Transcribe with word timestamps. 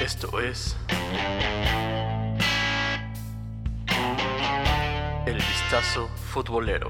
Esto 0.00 0.40
es 0.40 0.76
El 5.26 5.36
Vistazo 5.36 6.08
Futbolero. 6.08 6.88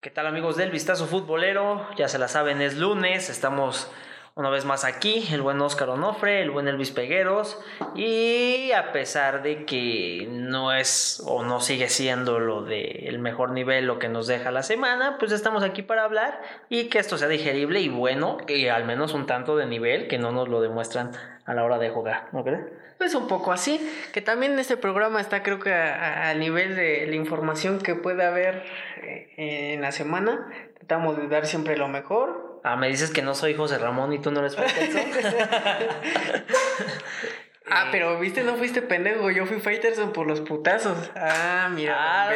¿Qué 0.00 0.10
tal 0.10 0.26
amigos 0.26 0.56
del 0.56 0.70
Vistazo 0.70 1.06
Futbolero? 1.06 1.88
Ya 1.96 2.08
se 2.08 2.18
la 2.18 2.28
saben, 2.28 2.60
es 2.60 2.76
lunes, 2.76 3.30
estamos 3.30 3.90
una 4.34 4.48
vez 4.48 4.64
más 4.64 4.84
aquí, 4.84 5.28
el 5.30 5.42
buen 5.42 5.60
Oscar 5.60 5.90
Onofre, 5.90 6.40
el 6.40 6.50
buen 6.50 6.66
Elvis 6.66 6.90
Pegueros, 6.90 7.60
y 7.94 8.72
a 8.72 8.90
pesar 8.92 9.42
de 9.42 9.66
que 9.66 10.26
no 10.30 10.72
es 10.72 11.22
o 11.26 11.44
no 11.44 11.60
sigue 11.60 11.88
siendo 11.88 12.38
lo 12.38 12.62
de 12.62 13.04
el 13.06 13.18
mejor 13.18 13.50
nivel 13.50 13.86
lo 13.86 13.98
que 13.98 14.08
nos 14.08 14.26
deja 14.26 14.50
la 14.50 14.62
semana, 14.62 15.16
pues 15.18 15.32
estamos 15.32 15.62
aquí 15.62 15.82
para 15.82 16.04
hablar 16.04 16.40
y 16.70 16.88
que 16.88 16.98
esto 16.98 17.18
sea 17.18 17.28
digerible 17.28 17.80
y 17.80 17.90
bueno, 17.90 18.38
que 18.38 18.70
al 18.70 18.84
menos 18.84 19.12
un 19.12 19.26
tanto 19.26 19.56
de 19.56 19.66
nivel 19.66 20.08
que 20.08 20.18
no 20.18 20.32
nos 20.32 20.48
lo 20.48 20.62
demuestran 20.62 21.12
a 21.44 21.52
la 21.52 21.64
hora 21.64 21.78
de 21.78 21.90
jugar, 21.90 22.28
¿no 22.32 22.42
crees? 22.42 22.64
Pues 22.96 23.14
un 23.14 23.26
poco 23.26 23.52
así, 23.52 23.80
que 24.14 24.22
también 24.22 24.58
este 24.58 24.76
programa 24.76 25.20
está 25.20 25.42
creo 25.42 25.58
que 25.58 25.74
a, 25.74 26.32
nivel 26.34 26.76
de 26.76 27.06
la 27.06 27.16
información 27.16 27.80
que 27.80 27.96
puede 27.96 28.24
haber 28.24 28.62
eh, 29.02 29.74
en 29.74 29.82
la 29.82 29.92
semana, 29.92 30.48
tratamos 30.78 31.18
de 31.18 31.26
dar 31.28 31.46
siempre 31.46 31.76
lo 31.76 31.88
mejor, 31.88 32.51
Ah, 32.64 32.76
me 32.76 32.88
dices 32.88 33.10
que 33.10 33.22
no 33.22 33.34
soy 33.34 33.54
José 33.54 33.78
Ramón 33.78 34.12
y 34.12 34.20
tú 34.20 34.30
no 34.30 34.40
eres 34.40 34.54
Faitelson. 34.54 35.02
ah, 37.70 37.88
pero 37.90 38.20
viste, 38.20 38.44
no 38.44 38.54
fuiste 38.54 38.82
pendejo, 38.82 39.30
yo 39.30 39.46
fui 39.46 39.58
Faitelson 39.58 40.12
por 40.12 40.28
los 40.28 40.40
putazos. 40.42 41.10
Ah, 41.16 41.68
mira. 41.74 41.96
Ah, 41.98 42.32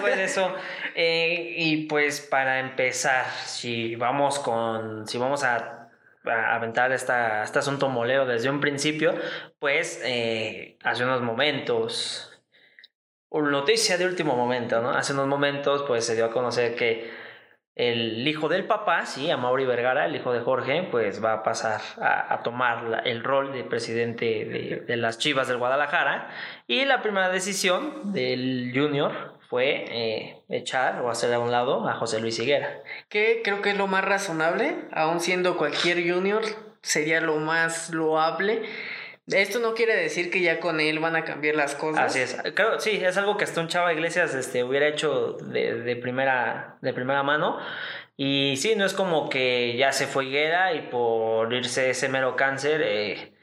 bueno, 0.00 0.22
eso. 0.22 0.54
Eh, 0.94 1.54
y 1.56 1.86
pues 1.86 2.20
para 2.20 2.60
empezar, 2.60 3.24
si 3.44 3.96
vamos 3.96 4.38
con, 4.38 5.08
si 5.08 5.18
vamos 5.18 5.42
a, 5.42 5.90
aventar 6.24 6.92
esta, 6.92 7.42
este 7.42 7.58
asunto 7.58 7.88
molero 7.88 8.26
desde 8.26 8.48
un 8.50 8.60
principio, 8.60 9.14
pues 9.58 10.00
eh, 10.04 10.78
hace 10.84 11.04
unos 11.04 11.20
momentos, 11.20 12.30
noticia 13.32 13.98
de 13.98 14.06
último 14.06 14.36
momento, 14.36 14.80
¿no? 14.80 14.90
Hace 14.90 15.12
unos 15.12 15.26
momentos 15.26 15.82
pues 15.86 16.06
se 16.06 16.14
dio 16.14 16.26
a 16.26 16.30
conocer 16.30 16.76
que 16.76 17.23
el 17.76 18.26
hijo 18.28 18.48
del 18.48 18.66
papá, 18.66 19.04
sí, 19.04 19.30
a 19.30 19.36
Mauri 19.36 19.64
Vergara, 19.64 20.06
el 20.06 20.14
hijo 20.14 20.32
de 20.32 20.40
Jorge, 20.40 20.86
pues 20.90 21.24
va 21.24 21.32
a 21.32 21.42
pasar 21.42 21.80
a, 22.00 22.40
tomar 22.44 23.02
el 23.04 23.24
rol 23.24 23.52
de 23.52 23.64
presidente 23.64 24.84
de, 24.86 24.96
las 24.96 25.18
Chivas 25.18 25.48
del 25.48 25.58
Guadalajara. 25.58 26.30
Y 26.68 26.84
la 26.84 27.02
primera 27.02 27.30
decisión 27.30 28.12
del 28.12 28.72
Junior 28.74 29.38
fue 29.48 29.84
eh, 29.88 30.42
echar 30.48 31.00
o 31.02 31.10
hacer 31.10 31.34
a 31.34 31.40
un 31.40 31.50
lado 31.50 31.88
a 31.88 31.94
José 31.94 32.20
Luis 32.20 32.38
Higuera. 32.38 32.80
Que 33.08 33.42
creo 33.42 33.60
que 33.60 33.70
es 33.70 33.76
lo 33.76 33.88
más 33.88 34.04
razonable, 34.04 34.76
aun 34.92 35.18
siendo 35.18 35.56
cualquier 35.56 36.08
Junior, 36.08 36.42
sería 36.80 37.20
lo 37.20 37.36
más 37.36 37.90
loable 37.90 38.62
esto 39.26 39.58
no 39.58 39.74
quiere 39.74 39.96
decir 39.96 40.30
que 40.30 40.40
ya 40.40 40.60
con 40.60 40.80
él 40.80 40.98
van 40.98 41.16
a 41.16 41.24
cambiar 41.24 41.56
las 41.56 41.74
cosas. 41.74 42.04
Así 42.04 42.20
es. 42.20 42.34
Claro, 42.54 42.78
sí, 42.78 42.90
es 43.02 43.16
algo 43.16 43.36
que 43.36 43.44
hasta 43.44 43.60
un 43.60 43.68
Chava 43.68 43.92
Iglesias 43.92 44.34
este, 44.34 44.64
hubiera 44.64 44.86
hecho 44.86 45.32
de, 45.40 45.80
de, 45.80 45.96
primera, 45.96 46.76
de 46.82 46.92
primera 46.92 47.22
mano. 47.22 47.58
Y 48.16 48.56
sí, 48.58 48.76
no 48.76 48.84
es 48.84 48.92
como 48.92 49.28
que 49.28 49.76
ya 49.76 49.92
se 49.92 50.06
fue 50.06 50.26
y 50.26 50.80
por 50.90 51.52
irse 51.52 51.90
ese 51.90 52.08
mero 52.08 52.36
cáncer, 52.36 52.82
eh, 52.84 53.34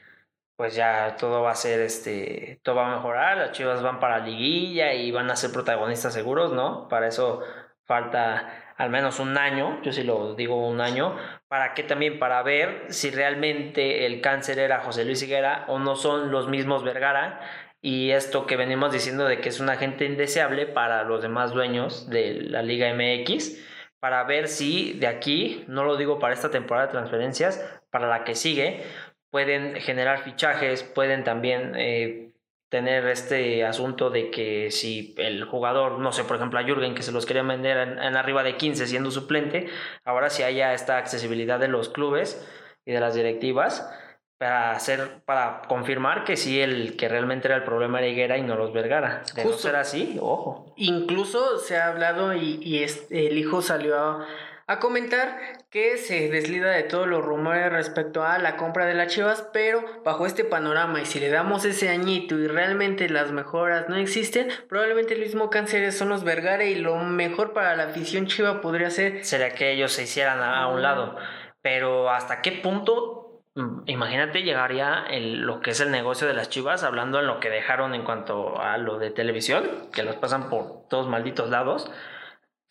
pues 0.56 0.74
ya 0.74 1.16
todo 1.16 1.42
va 1.42 1.50
a 1.50 1.56
ser, 1.56 1.80
este, 1.80 2.60
todo 2.62 2.76
va 2.76 2.92
a 2.92 2.96
mejorar. 2.96 3.38
Las 3.38 3.52
chivas 3.52 3.82
van 3.82 4.00
para 4.00 4.20
liguilla 4.20 4.94
y 4.94 5.10
van 5.10 5.30
a 5.30 5.36
ser 5.36 5.50
protagonistas 5.52 6.14
seguros, 6.14 6.52
¿no? 6.52 6.88
Para 6.88 7.08
eso 7.08 7.42
falta 7.84 8.61
al 8.82 8.90
menos 8.90 9.20
un 9.20 9.38
año, 9.38 9.80
yo 9.82 9.92
sí 9.92 10.02
lo 10.02 10.34
digo 10.34 10.66
un 10.66 10.80
año, 10.80 11.16
para 11.46 11.72
que 11.72 11.84
también 11.84 12.18
para 12.18 12.42
ver 12.42 12.86
si 12.88 13.10
realmente 13.10 14.06
el 14.06 14.20
cáncer 14.20 14.58
era 14.58 14.80
José 14.80 15.04
Luis 15.04 15.22
Higuera 15.22 15.64
o 15.68 15.78
no 15.78 15.94
son 15.94 16.32
los 16.32 16.48
mismos 16.48 16.82
Vergara 16.82 17.40
y 17.80 18.10
esto 18.10 18.44
que 18.44 18.56
venimos 18.56 18.92
diciendo 18.92 19.24
de 19.24 19.40
que 19.40 19.50
es 19.50 19.60
un 19.60 19.70
agente 19.70 20.04
indeseable 20.04 20.66
para 20.66 21.04
los 21.04 21.22
demás 21.22 21.52
dueños 21.52 22.10
de 22.10 22.40
la 22.42 22.62
Liga 22.62 22.92
MX 22.92 23.56
para 24.00 24.24
ver 24.24 24.48
si 24.48 24.94
de 24.94 25.06
aquí, 25.06 25.64
no 25.68 25.84
lo 25.84 25.96
digo 25.96 26.18
para 26.18 26.34
esta 26.34 26.50
temporada 26.50 26.88
de 26.88 26.92
transferencias, 26.92 27.64
para 27.90 28.08
la 28.08 28.24
que 28.24 28.34
sigue, 28.34 28.82
pueden 29.30 29.76
generar 29.76 30.24
fichajes, 30.24 30.82
pueden 30.82 31.22
también 31.22 31.74
eh, 31.76 32.31
tener 32.72 33.06
este 33.08 33.66
asunto 33.66 34.08
de 34.08 34.30
que 34.30 34.70
si 34.70 35.14
el 35.18 35.44
jugador, 35.44 35.98
no 35.98 36.10
sé, 36.10 36.24
por 36.24 36.36
ejemplo 36.36 36.58
a 36.58 36.62
Jürgen 36.62 36.94
que 36.94 37.02
se 37.02 37.12
los 37.12 37.26
quería 37.26 37.42
vender 37.42 37.76
en, 37.76 38.16
arriba 38.16 38.42
de 38.42 38.56
15 38.56 38.86
siendo 38.86 39.10
suplente, 39.10 39.68
ahora 40.06 40.30
si 40.30 40.42
haya 40.42 40.72
esta 40.72 40.96
accesibilidad 40.96 41.60
de 41.60 41.68
los 41.68 41.90
clubes 41.90 42.42
y 42.86 42.92
de 42.92 43.00
las 43.00 43.14
directivas 43.14 43.92
para 44.38 44.70
hacer, 44.70 45.22
para 45.26 45.60
confirmar 45.68 46.24
que 46.24 46.38
sí 46.38 46.62
el 46.62 46.96
que 46.96 47.10
realmente 47.10 47.46
era 47.46 47.58
el 47.58 47.64
problema 47.64 47.98
era 47.98 48.08
Higuera 48.08 48.38
y 48.38 48.42
no 48.42 48.56
los 48.56 48.72
Vergara. 48.72 49.22
De 49.34 49.44
no 49.44 49.52
ser 49.52 49.76
así, 49.76 50.16
ojo. 50.18 50.72
Incluso 50.78 51.58
se 51.58 51.76
ha 51.76 51.88
hablado 51.88 52.32
y, 52.32 52.58
y 52.62 52.86
el 53.10 53.36
hijo 53.36 53.60
salió 53.60 53.98
a 53.98 54.26
a 54.66 54.78
comentar 54.78 55.38
que 55.70 55.96
se 55.96 56.28
deslida 56.28 56.70
de 56.70 56.84
todos 56.84 57.06
los 57.06 57.24
rumores 57.24 57.72
respecto 57.72 58.24
a 58.24 58.38
la 58.38 58.56
compra 58.56 58.86
de 58.86 58.94
las 58.94 59.12
Chivas, 59.12 59.48
pero 59.52 59.84
bajo 60.04 60.26
este 60.26 60.44
panorama 60.44 61.00
y 61.00 61.06
si 61.06 61.18
le 61.20 61.30
damos 61.30 61.64
ese 61.64 61.88
añito 61.88 62.38
y 62.38 62.46
realmente 62.46 63.08
las 63.08 63.32
mejoras 63.32 63.88
no 63.88 63.96
existen, 63.96 64.48
probablemente 64.68 65.14
el 65.14 65.20
mismo 65.20 65.50
cáncer 65.50 65.90
son 65.92 66.08
los 66.08 66.24
Vergara 66.24 66.64
y 66.64 66.76
lo 66.76 66.96
mejor 66.98 67.52
para 67.52 67.76
la 67.76 67.84
afición 67.84 68.26
Chiva 68.26 68.60
podría 68.60 68.90
ser... 68.90 69.24
Sería 69.24 69.50
que 69.50 69.72
ellos 69.72 69.92
se 69.92 70.04
hicieran 70.04 70.40
a, 70.40 70.68
un 70.68 70.82
lado, 70.82 71.16
pero 71.60 72.10
¿hasta 72.10 72.40
qué 72.42 72.52
punto 72.52 73.42
mm, 73.54 73.82
Imagínate 73.86 74.42
llegaría 74.42 75.04
el, 75.10 75.40
lo 75.40 75.60
que 75.60 75.72
es 75.72 75.80
el 75.80 75.90
negocio 75.90 76.26
de 76.26 76.34
las 76.34 76.50
chivas, 76.50 76.84
hablando 76.84 77.18
en 77.18 77.26
lo 77.26 77.40
que 77.40 77.50
dejaron 77.50 77.94
en 77.94 78.04
cuanto 78.04 78.60
a 78.60 78.78
lo 78.78 78.98
de 78.98 79.10
televisión, 79.10 79.88
que 79.92 80.02
los 80.02 80.16
pasan 80.16 80.48
por 80.48 80.86
todos 80.88 81.08
malditos 81.08 81.50
lados 81.50 81.90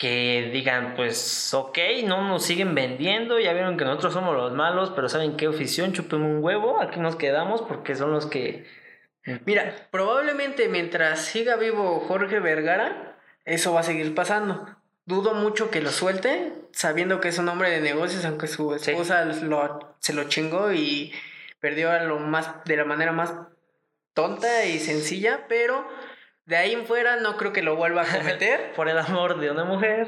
que 0.02 0.50
digan, 0.52 0.96
pues, 0.96 1.54
ok, 1.54 1.78
no 2.06 2.28
nos 2.28 2.44
siguen 2.44 2.74
vendiendo, 2.74 3.40
ya 3.40 3.54
vieron 3.54 3.78
que 3.78 3.86
nosotros 3.86 4.14
somos 4.14 4.36
los 4.36 4.52
malos, 4.52 4.92
pero 4.96 5.08
¿saben 5.08 5.38
qué 5.38 5.46
afición? 5.46 5.94
Chupemos 5.94 6.28
un 6.28 6.44
huevo, 6.44 6.82
aquí 6.82 7.00
nos 7.00 7.18
quedamos 7.18 7.62
porque 7.62 7.94
son 7.94 8.12
los 8.12 8.26
que... 8.26 8.66
Mira, 9.46 9.76
probablemente 9.92 10.70
mientras 10.70 11.24
siga 11.26 11.56
vivo 11.56 12.00
Jorge 12.00 12.40
Vergara, 12.40 13.16
eso 13.46 13.74
va 13.74 13.82
a 13.82 13.84
seguir 13.84 14.16
pasando. 14.16 14.76
Dudo 15.06 15.36
mucho 15.36 15.70
que 15.70 15.82
lo 15.82 15.92
suelte, 15.92 16.52
sabiendo 16.72 17.20
que 17.20 17.28
es 17.28 17.38
un 17.38 17.50
hombre 17.50 17.70
de 17.70 17.82
negocios, 17.82 18.26
aunque 18.26 18.48
su 18.48 18.74
esposa 18.74 19.26
lo, 19.26 19.96
se 20.00 20.14
lo 20.14 20.24
chingó 20.24 20.74
y 20.74 21.14
perdió 21.60 21.92
a 21.92 22.00
lo 22.00 22.18
más, 22.18 22.64
de 22.66 22.76
la 22.76 22.86
manera 22.86 23.12
más 23.12 23.36
tonta 24.16 24.66
y 24.66 24.80
sencilla, 24.80 25.46
pero 25.48 25.88
de 26.46 26.58
ahí 26.58 26.74
en 26.74 26.86
fuera 26.86 27.18
no 27.18 27.38
creo 27.38 27.54
que 27.54 27.62
lo 27.62 27.76
vuelva 27.76 28.02
a 28.02 28.06
cometer. 28.06 28.72
Por 28.76 28.90
el 28.90 28.98
amor 28.98 29.40
de 29.40 29.52
una 29.52 29.64
mujer. 29.64 30.08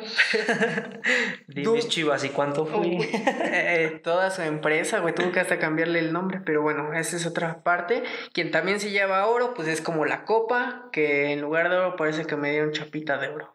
Dime 1.48 1.80
chivas, 1.80 2.24
¿y 2.24 2.30
cuánto 2.30 2.66
fui? 2.66 2.98
Eh, 3.02 4.02
toda 4.04 4.32
su 4.32 4.42
empresa, 4.42 5.00
güey, 5.00 5.14
tuvo 5.14 5.32
que 5.32 5.40
hasta 5.40 5.60
cambiarle 5.60 6.00
el 6.00 6.12
nombre, 6.12 6.42
pero 6.44 6.62
bueno, 6.62 6.94
esa 6.94 7.18
es 7.18 7.26
otra 7.26 7.64
parte. 7.64 8.04
Quien 8.34 8.52
también 8.52 8.80
se 8.80 8.90
lleva 8.90 9.28
oro, 9.28 9.54
pues 9.54 9.68
es 9.68 9.82
como 9.82 10.06
la 10.06 10.26
copa, 10.26 10.90
que 10.92 11.32
en 11.32 11.42
lugar 11.42 11.70
de 11.70 11.78
oro 11.78 11.96
parece 11.96 12.26
que 12.26 12.36
me 12.36 12.52
dieron 12.52 12.72
chapita 12.72 13.18
de 13.18 13.30
oro, 13.30 13.54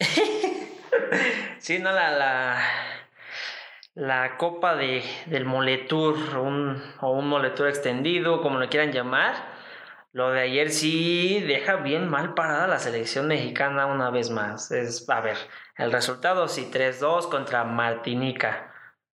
sí, 1.58 1.78
no, 1.78 1.92
la, 1.92 2.10
la, 2.10 2.60
la 3.94 4.36
copa 4.36 4.74
de, 4.74 5.04
del 5.26 5.44
Moletour, 5.44 6.36
un, 6.38 6.82
o 7.00 7.12
un 7.12 7.28
Moletour 7.28 7.68
extendido, 7.68 8.42
como 8.42 8.58
lo 8.58 8.68
quieran 8.68 8.90
llamar 8.90 9.61
lo 10.12 10.30
de 10.30 10.40
ayer 10.40 10.70
sí 10.70 11.42
deja 11.46 11.76
bien 11.76 12.08
mal 12.08 12.34
parada 12.34 12.66
la 12.66 12.78
selección 12.78 13.28
mexicana 13.28 13.86
una 13.86 14.10
vez 14.10 14.28
más. 14.28 14.70
Es, 14.70 15.08
a 15.08 15.20
ver, 15.22 15.38
el 15.78 15.90
resultado 15.90 16.48
sí 16.48 16.68
3-2 16.70 17.30
contra 17.30 17.64
Martinica. 17.64 18.72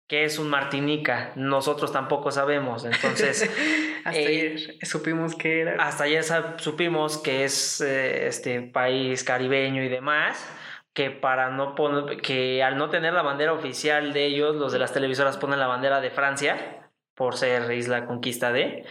¿Qué 0.09 0.25
es 0.25 0.39
un 0.41 0.51
Martinica? 0.51 1.33
Nosotros 1.37 1.93
tampoco 1.93 2.33
sabemos. 2.33 2.85
Entonces, 2.85 3.49
hasta 4.05 4.21
eh, 4.21 4.27
ayer 4.27 4.87
supimos 4.87 5.37
que 5.37 5.61
era. 5.61 5.77
Hasta 5.85 6.05
ayer 6.05 6.25
supimos 6.57 7.19
que 7.19 7.45
es 7.45 7.81
eh, 7.81 8.27
este 8.27 8.63
país 8.63 9.23
caribeño 9.23 9.85
y 9.85 9.89
demás. 9.89 10.51
Que 10.95 11.13
para 11.13 11.51
no 11.51 11.77
poner, 11.77 12.21
que 12.23 12.65
al 12.65 12.77
no 12.77 12.91
tener 12.91 13.13
la 13.13 13.23
bandera 13.23 13.53
oficial 13.53 14.13
de 14.13 14.25
ellos, 14.25 14.57
los 14.57 14.73
de 14.73 14.81
las 14.81 14.93
televisoras 14.93 15.37
ponen 15.37 15.61
la 15.61 15.69
bandera 15.69 16.01
de 16.01 16.11
Francia 16.11 16.91
por 17.15 17.37
ser 17.37 17.71
isla 17.71 18.07
conquista 18.07 18.51
de. 18.51 18.85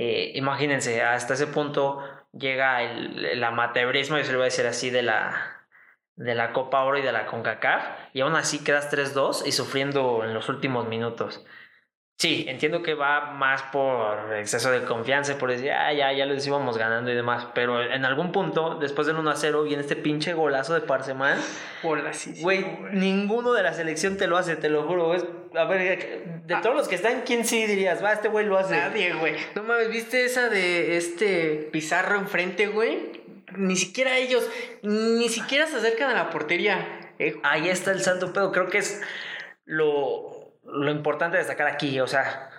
Eh, 0.00 0.30
imagínense, 0.36 1.02
hasta 1.02 1.34
ese 1.34 1.48
punto 1.48 1.98
llega 2.32 2.82
el, 2.84 3.24
el 3.24 3.42
amateurismo, 3.42 4.16
yo 4.16 4.22
se 4.22 4.30
lo 4.30 4.38
voy 4.38 4.44
a 4.44 4.52
decir 4.52 4.64
así, 4.64 4.90
de 4.90 5.02
la, 5.02 5.66
de 6.14 6.36
la 6.36 6.52
Copa 6.52 6.84
Oro 6.84 6.98
y 6.98 7.02
de 7.02 7.10
la 7.10 7.26
CONCACAF, 7.26 7.84
y 8.12 8.20
aún 8.20 8.36
así 8.36 8.62
quedas 8.62 8.92
3-2 8.92 9.44
y 9.44 9.50
sufriendo 9.50 10.22
en 10.22 10.34
los 10.34 10.48
últimos 10.48 10.86
minutos. 10.86 11.44
Sí, 12.20 12.46
entiendo 12.48 12.82
que 12.82 12.94
va 12.94 13.30
más 13.30 13.62
por 13.62 14.34
exceso 14.34 14.72
de 14.72 14.82
confianza, 14.82 15.38
por 15.38 15.52
decir, 15.52 15.70
ah, 15.70 15.92
ya, 15.92 16.12
ya 16.12 16.26
les 16.26 16.44
íbamos 16.48 16.76
ganando 16.76 17.12
y 17.12 17.14
demás. 17.14 17.46
Pero 17.54 17.80
en 17.80 18.04
algún 18.04 18.32
punto, 18.32 18.74
después 18.74 19.06
del 19.06 19.14
1 19.18 19.30
a 19.30 19.36
0, 19.36 19.62
viene 19.62 19.82
este 19.82 19.94
pinche 19.94 20.32
golazo 20.32 20.74
de 20.74 20.80
Parsemán. 20.80 21.38
Güey, 22.40 22.66
ninguno 22.90 23.52
de 23.52 23.62
la 23.62 23.72
selección 23.72 24.16
te 24.16 24.26
lo 24.26 24.36
hace, 24.36 24.56
te 24.56 24.68
lo 24.68 24.82
juro. 24.82 25.12
a 25.12 25.64
ver, 25.66 26.42
de 26.44 26.54
ah. 26.54 26.60
todos 26.60 26.74
los 26.74 26.88
que 26.88 26.96
están, 26.96 27.22
¿quién 27.24 27.44
sí 27.44 27.64
dirías? 27.68 28.02
Va, 28.02 28.14
este 28.14 28.26
güey 28.26 28.46
lo 28.46 28.58
hace. 28.58 28.76
Nadie, 28.76 29.12
güey. 29.14 29.36
No 29.54 29.62
mames, 29.62 29.88
¿viste 29.88 30.24
esa 30.24 30.48
de 30.48 30.96
este 30.96 31.68
Pizarro 31.70 32.18
enfrente, 32.18 32.66
güey? 32.66 33.22
Ni 33.54 33.76
siquiera 33.76 34.16
ellos, 34.16 34.44
ni 34.82 35.28
siquiera 35.28 35.68
se 35.68 35.76
acercan 35.76 36.10
a 36.10 36.14
la 36.14 36.30
portería. 36.30 37.12
Eh, 37.20 37.36
Ahí 37.44 37.68
está 37.68 37.92
el 37.92 38.00
santo 38.00 38.32
pedo. 38.32 38.50
Creo 38.50 38.68
que 38.68 38.78
es 38.78 39.02
lo 39.66 40.37
lo 40.70 40.90
importante 40.90 41.36
de 41.36 41.42
destacar 41.42 41.66
aquí, 41.66 42.00
o 42.00 42.06
sea, 42.06 42.50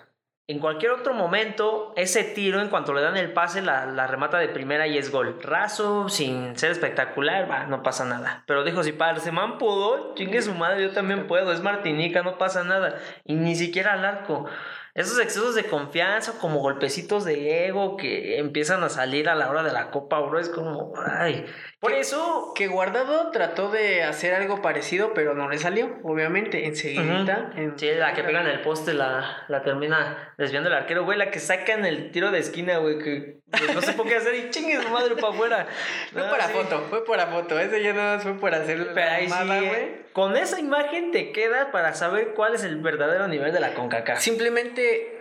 en 0.50 0.58
cualquier 0.58 0.90
otro 0.90 1.14
momento, 1.14 1.92
ese 1.94 2.24
tiro, 2.24 2.60
en 2.60 2.70
cuanto 2.70 2.92
le 2.92 3.02
dan 3.02 3.16
el 3.16 3.32
pase, 3.32 3.62
la, 3.62 4.06
remata 4.08 4.38
de 4.38 4.48
primera 4.48 4.88
y 4.88 4.98
es 4.98 5.12
gol. 5.12 5.40
Raso, 5.40 6.08
sin 6.08 6.58
ser 6.58 6.72
espectacular, 6.72 7.48
va, 7.48 7.66
no 7.66 7.84
pasa 7.84 8.04
nada. 8.04 8.42
Pero 8.48 8.64
dijo, 8.64 8.82
si 8.82 8.92
man 9.30 9.58
pudo, 9.58 10.12
chingue 10.16 10.42
su 10.42 10.52
madre, 10.54 10.82
yo 10.82 10.90
también 10.90 11.28
puedo. 11.28 11.52
Es 11.52 11.60
Martinica, 11.60 12.24
no 12.24 12.36
pasa 12.36 12.64
nada. 12.64 12.98
Y 13.24 13.34
ni 13.34 13.54
siquiera 13.54 13.92
al 13.92 14.04
arco 14.04 14.46
esos 14.94 15.18
excesos 15.20 15.54
de 15.54 15.64
confianza, 15.64 16.38
como 16.40 16.58
golpecitos 16.58 17.24
de 17.24 17.66
ego 17.66 17.96
que 17.96 18.38
empiezan 18.38 18.82
a 18.82 18.88
salir 18.88 19.28
a 19.28 19.34
la 19.34 19.48
hora 19.48 19.62
de 19.62 19.72
la 19.72 19.90
Copa 19.90 20.18
bro, 20.20 20.38
es 20.38 20.48
como, 20.48 20.92
ay. 21.06 21.46
Por 21.78 21.92
eso. 21.92 22.52
Que 22.54 22.66
Guardado 22.66 23.30
trató 23.30 23.70
de 23.70 24.02
hacer 24.02 24.34
algo 24.34 24.60
parecido, 24.60 25.14
pero 25.14 25.34
no 25.34 25.48
le 25.48 25.58
salió, 25.58 25.98
obviamente, 26.02 26.66
enseguida. 26.66 27.52
sí, 27.76 27.88
la 27.96 28.12
que 28.12 28.22
pega 28.22 28.42
en 28.42 28.48
el 28.48 28.60
poste 28.60 28.92
la, 28.92 29.44
la 29.48 29.62
termina 29.62 30.34
desviando 30.36 30.68
el 30.68 30.74
arquero, 30.74 31.04
güey, 31.04 31.16
la 31.16 31.30
que 31.30 31.38
saca 31.38 31.72
en 31.72 31.86
el 31.86 32.10
tiro 32.10 32.30
de 32.30 32.40
esquina, 32.40 32.78
güey, 32.78 32.98
que 32.98 33.40
no 33.74 33.80
sé 33.80 33.92
por 33.94 34.06
qué 34.06 34.16
hacer 34.16 34.34
y 34.34 34.50
chingue 34.50 34.82
su 34.82 34.88
madre 34.90 35.14
para 35.20 35.32
afuera. 35.32 35.66
fue 36.12 36.22
para 36.22 36.48
foto, 36.48 36.86
fue 36.90 37.04
para 37.04 37.26
foto, 37.28 37.58
ese 37.58 37.82
ya 37.82 37.92
no 37.92 38.20
fue 38.20 38.34
por 38.34 38.54
hacer 38.54 38.90
Pero 38.94 39.10
ahí 39.10 39.28
sí, 39.28 39.46
güey. 39.46 40.09
Con 40.12 40.36
esa 40.36 40.58
imagen 40.58 41.12
te 41.12 41.32
queda 41.32 41.70
para 41.70 41.94
saber 41.94 42.34
cuál 42.34 42.54
es 42.54 42.64
el 42.64 42.76
verdadero 42.76 43.28
nivel 43.28 43.52
de 43.52 43.60
la 43.60 43.74
CONCACAF. 43.74 44.18
Simplemente 44.20 45.20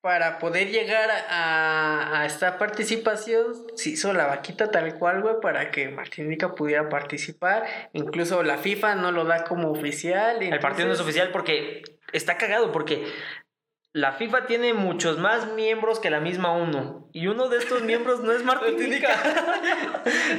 para 0.00 0.38
poder 0.38 0.70
llegar 0.70 1.10
a, 1.28 2.20
a, 2.20 2.26
esta 2.26 2.56
participación, 2.56 3.66
se 3.74 3.90
hizo 3.90 4.14
la 4.14 4.26
vaquita 4.26 4.70
tal 4.70 4.94
cual, 4.94 5.20
güey, 5.20 5.34
para 5.42 5.70
que 5.70 5.90
Martinica 5.90 6.54
pudiera 6.54 6.88
participar. 6.88 7.66
Incluso 7.92 8.42
la 8.42 8.56
FIFA 8.56 8.94
no 8.94 9.12
lo 9.12 9.24
da 9.24 9.44
como 9.44 9.70
oficial. 9.70 10.42
El 10.42 10.58
partido 10.58 10.88
no 10.88 10.94
es 10.94 11.00
oficial 11.00 11.30
porque 11.32 11.82
está 12.12 12.38
cagado, 12.38 12.72
porque 12.72 13.04
la 13.92 14.12
FIFA 14.12 14.46
tiene 14.46 14.72
muchos 14.72 15.18
más 15.18 15.52
miembros 15.52 15.98
que 15.98 16.10
la 16.10 16.20
misma 16.20 16.52
ONU. 16.52 17.08
Y 17.12 17.26
uno 17.26 17.48
de 17.48 17.58
estos 17.58 17.82
miembros 17.82 18.20
no 18.20 18.30
es 18.30 18.44
Martinica. 18.44 19.10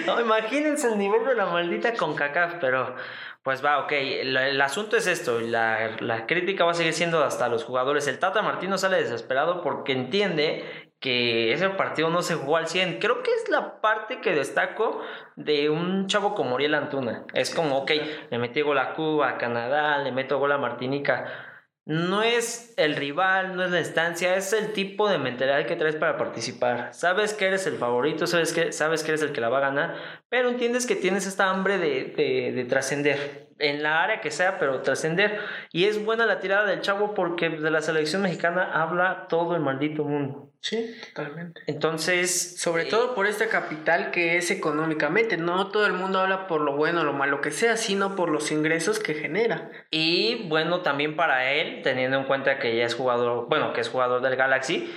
no, 0.05 0.21
imagínense 0.21 0.87
el 0.87 0.97
nivel 0.97 1.25
de 1.25 1.35
la 1.35 1.47
maldita 1.47 1.93
CONCACAF, 1.93 2.55
pero 2.61 2.95
pues 3.43 3.63
va, 3.63 3.79
ok. 3.79 3.91
El, 3.91 4.61
asunto 4.61 4.95
es 4.95 5.07
esto. 5.07 5.41
La, 5.41 5.97
la, 5.99 6.27
crítica 6.27 6.63
va 6.63 6.71
a 6.71 6.75
seguir 6.75 6.93
siendo 6.93 7.23
hasta 7.23 7.49
los 7.49 7.65
jugadores. 7.65 8.07
El 8.07 8.19
Tata 8.19 8.41
Martino 8.41 8.77
sale 8.77 8.97
desesperado 8.97 9.61
porque 9.61 9.91
entiende 9.91 10.89
que 11.01 11.51
ese 11.51 11.69
partido 11.71 12.09
no 12.09 12.21
se 12.21 12.35
jugó 12.35 12.55
al 12.55 12.67
100. 12.67 12.99
Creo 12.99 13.21
que 13.21 13.31
es 13.31 13.49
la 13.49 13.81
parte 13.81 14.21
que 14.21 14.33
destaco 14.33 15.01
de 15.35 15.69
un 15.69 16.07
chavo 16.07 16.35
como 16.35 16.55
Oriel 16.55 16.75
Antuna. 16.75 17.25
Es 17.33 17.53
como, 17.53 17.79
ok, 17.79 17.91
le 18.29 18.37
metí 18.37 18.61
gol 18.61 18.77
a 18.77 18.93
Cuba, 18.93 19.29
a 19.29 19.37
Canadá, 19.37 19.97
le 19.97 20.13
meto 20.13 20.39
gol 20.39 20.53
a 20.53 20.57
Martinica 20.57 21.50
no 21.85 22.21
es 22.23 22.73
el 22.77 22.95
rival, 22.95 23.55
no 23.55 23.63
es 23.63 23.71
la 23.71 23.79
instancia, 23.79 24.35
es 24.35 24.53
el 24.53 24.73
tipo 24.73 25.09
de 25.09 25.17
mentalidad 25.17 25.65
que 25.65 25.75
traes 25.75 25.95
para 25.95 26.17
participar. 26.17 26.93
Sabes 26.93 27.33
que 27.33 27.45
eres 27.47 27.65
el 27.67 27.77
favorito, 27.77 28.27
sabes 28.27 28.53
que, 28.53 28.71
sabes 28.71 29.03
que 29.03 29.11
eres 29.11 29.23
el 29.23 29.31
que 29.31 29.41
la 29.41 29.49
va 29.49 29.57
a 29.57 29.61
ganar, 29.61 29.95
pero 30.29 30.49
entiendes 30.49 30.85
que 30.85 30.95
tienes 30.95 31.25
esta 31.25 31.49
hambre 31.49 31.77
de, 31.77 32.13
de, 32.15 32.51
de 32.51 32.65
trascender, 32.65 33.49
en 33.61 33.83
la 33.83 34.03
área 34.03 34.21
que 34.21 34.31
sea, 34.31 34.59
pero 34.59 34.81
trascender. 34.81 35.39
Y 35.71 35.85
es 35.85 36.03
buena 36.03 36.25
la 36.25 36.39
tirada 36.39 36.65
del 36.65 36.81
chavo 36.81 37.13
porque 37.13 37.49
de 37.49 37.71
la 37.71 37.81
selección 37.81 38.21
mexicana 38.21 38.71
habla 38.73 39.27
todo 39.29 39.55
el 39.55 39.61
maldito 39.61 40.03
mundo. 40.03 40.51
Sí, 40.59 40.95
totalmente. 41.13 41.61
Entonces. 41.67 42.59
Sobre 42.59 42.85
todo 42.85 43.15
por 43.15 43.25
esta 43.25 43.47
capital 43.47 44.11
que 44.11 44.37
es 44.37 44.51
económicamente. 44.51 45.37
No 45.37 45.69
todo 45.69 45.85
el 45.85 45.93
mundo 45.93 46.19
habla 46.19 46.47
por 46.47 46.61
lo 46.61 46.75
bueno 46.75 47.01
o 47.01 47.03
lo 47.03 47.13
malo 47.13 47.41
que 47.41 47.51
sea, 47.51 47.77
sino 47.77 48.15
por 48.15 48.29
los 48.29 48.51
ingresos 48.51 48.99
que 48.99 49.15
genera. 49.15 49.71
Y 49.89 50.47
bueno, 50.49 50.81
también 50.81 51.15
para 51.15 51.51
él, 51.51 51.81
teniendo 51.83 52.17
en 52.17 52.25
cuenta 52.25 52.59
que 52.59 52.75
ya 52.75 52.85
es 52.85 52.95
jugador, 52.95 53.47
bueno, 53.49 53.73
que 53.73 53.81
es 53.81 53.89
jugador 53.89 54.21
del 54.21 54.35
Galaxy 54.35 54.91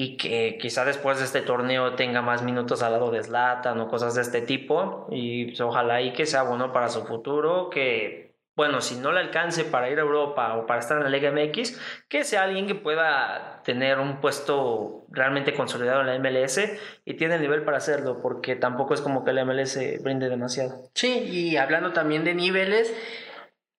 y 0.00 0.16
que 0.16 0.58
quizá 0.60 0.84
después 0.84 1.18
de 1.18 1.24
este 1.24 1.42
torneo 1.42 1.96
tenga 1.96 2.22
más 2.22 2.44
minutos 2.44 2.84
al 2.84 2.92
lado 2.92 3.10
de 3.10 3.20
Zlatan 3.20 3.80
o 3.80 3.88
cosas 3.88 4.14
de 4.14 4.22
este 4.22 4.42
tipo. 4.42 5.08
Y 5.10 5.46
pues, 5.46 5.60
ojalá 5.60 6.00
y 6.00 6.12
que 6.12 6.24
sea 6.24 6.44
bueno 6.44 6.72
para 6.72 6.88
su 6.88 7.04
futuro, 7.04 7.68
que 7.68 8.36
bueno, 8.54 8.80
si 8.80 8.94
no 8.94 9.10
le 9.10 9.18
alcance 9.18 9.64
para 9.64 9.90
ir 9.90 9.98
a 9.98 10.02
Europa 10.02 10.56
o 10.56 10.66
para 10.66 10.78
estar 10.78 10.98
en 10.98 11.02
la 11.02 11.10
Liga 11.10 11.32
MX, 11.32 11.80
que 12.08 12.22
sea 12.22 12.44
alguien 12.44 12.68
que 12.68 12.76
pueda 12.76 13.60
tener 13.64 13.98
un 13.98 14.20
puesto 14.20 15.04
realmente 15.10 15.52
consolidado 15.52 16.02
en 16.02 16.06
la 16.06 16.18
MLS 16.20 16.60
y 17.04 17.14
tiene 17.14 17.34
el 17.34 17.40
nivel 17.40 17.64
para 17.64 17.78
hacerlo, 17.78 18.20
porque 18.22 18.54
tampoco 18.54 18.94
es 18.94 19.00
como 19.00 19.24
que 19.24 19.32
la 19.32 19.44
MLS 19.44 20.00
brinde 20.04 20.28
demasiado. 20.28 20.76
Sí, 20.94 21.24
y 21.24 21.56
hablando 21.56 21.92
también 21.92 22.22
de 22.22 22.36
niveles, 22.36 22.94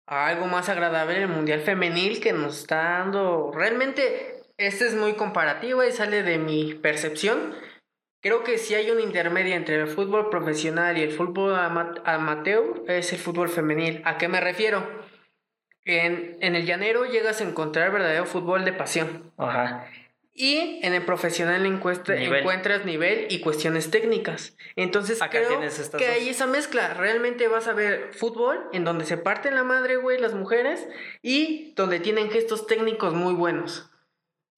algo 0.06 0.48
más 0.48 0.68
agradable 0.68 1.21
el 1.21 1.30
Mundial 1.30 1.62
Femenil 1.62 2.19
que 2.19 2.33
nos 2.33 2.60
está 2.60 3.00
dando, 3.00 3.51
realmente, 3.54 4.38
este 4.59 4.85
es 4.85 4.94
muy 4.94 5.13
comparativo 5.13 5.83
y 5.83 5.91
sale 5.91 6.21
de 6.21 6.38
mi 6.38 6.75
percepción 6.75 7.56
Creo 8.21 8.44
que 8.44 8.57
si 8.57 8.75
hay 8.75 8.91
una 8.91 9.01
intermedia 9.01 9.56
entre 9.56 9.75
el 9.75 9.88
fútbol 9.88 10.29
profesional 10.29 10.97
y 10.97 11.03
el 11.03 11.11
fútbol 11.11 11.56
amateur 11.56 12.83
es 12.88 13.13
el 13.13 13.19
fútbol 13.19 13.47
femenil. 13.47 14.01
¿A 14.03 14.17
qué 14.17 14.27
me 14.27 14.41
refiero? 14.41 14.85
En, 15.85 16.38
en 16.41 16.56
el 16.56 16.65
llanero 16.65 17.06
llegas 17.06 17.39
a 17.39 17.45
encontrar 17.45 17.94
verdadero 17.94 18.25
fútbol 18.25 18.65
de 18.65 18.73
pasión. 18.73 19.31
Ajá. 19.38 19.88
Y 20.33 20.79
en 20.83 20.94
el 20.94 21.06
profesional 21.06 21.65
encuentras 21.65 22.85
nivel 22.85 23.27
y 23.29 23.39
cuestiones 23.39 23.89
técnicas. 23.89 24.56
Entonces 24.75 25.19
creo 25.29 25.61
que 25.97 26.07
hay 26.07 26.27
esa 26.27 26.45
mezcla. 26.45 26.94
Realmente 26.94 27.47
vas 27.47 27.67
a 27.67 27.73
ver 27.73 28.13
fútbol 28.13 28.59
en 28.73 28.83
donde 28.83 29.06
se 29.06 29.17
parten 29.17 29.56
la 29.56 29.63
madre, 29.63 29.95
güey, 29.95 30.19
las 30.19 30.33
mujeres 30.33 30.88
y 31.21 31.73
donde 31.75 32.01
tienen 32.01 32.31
gestos 32.31 32.67
técnicos 32.67 33.13
muy 33.13 33.33
buenos. 33.33 33.89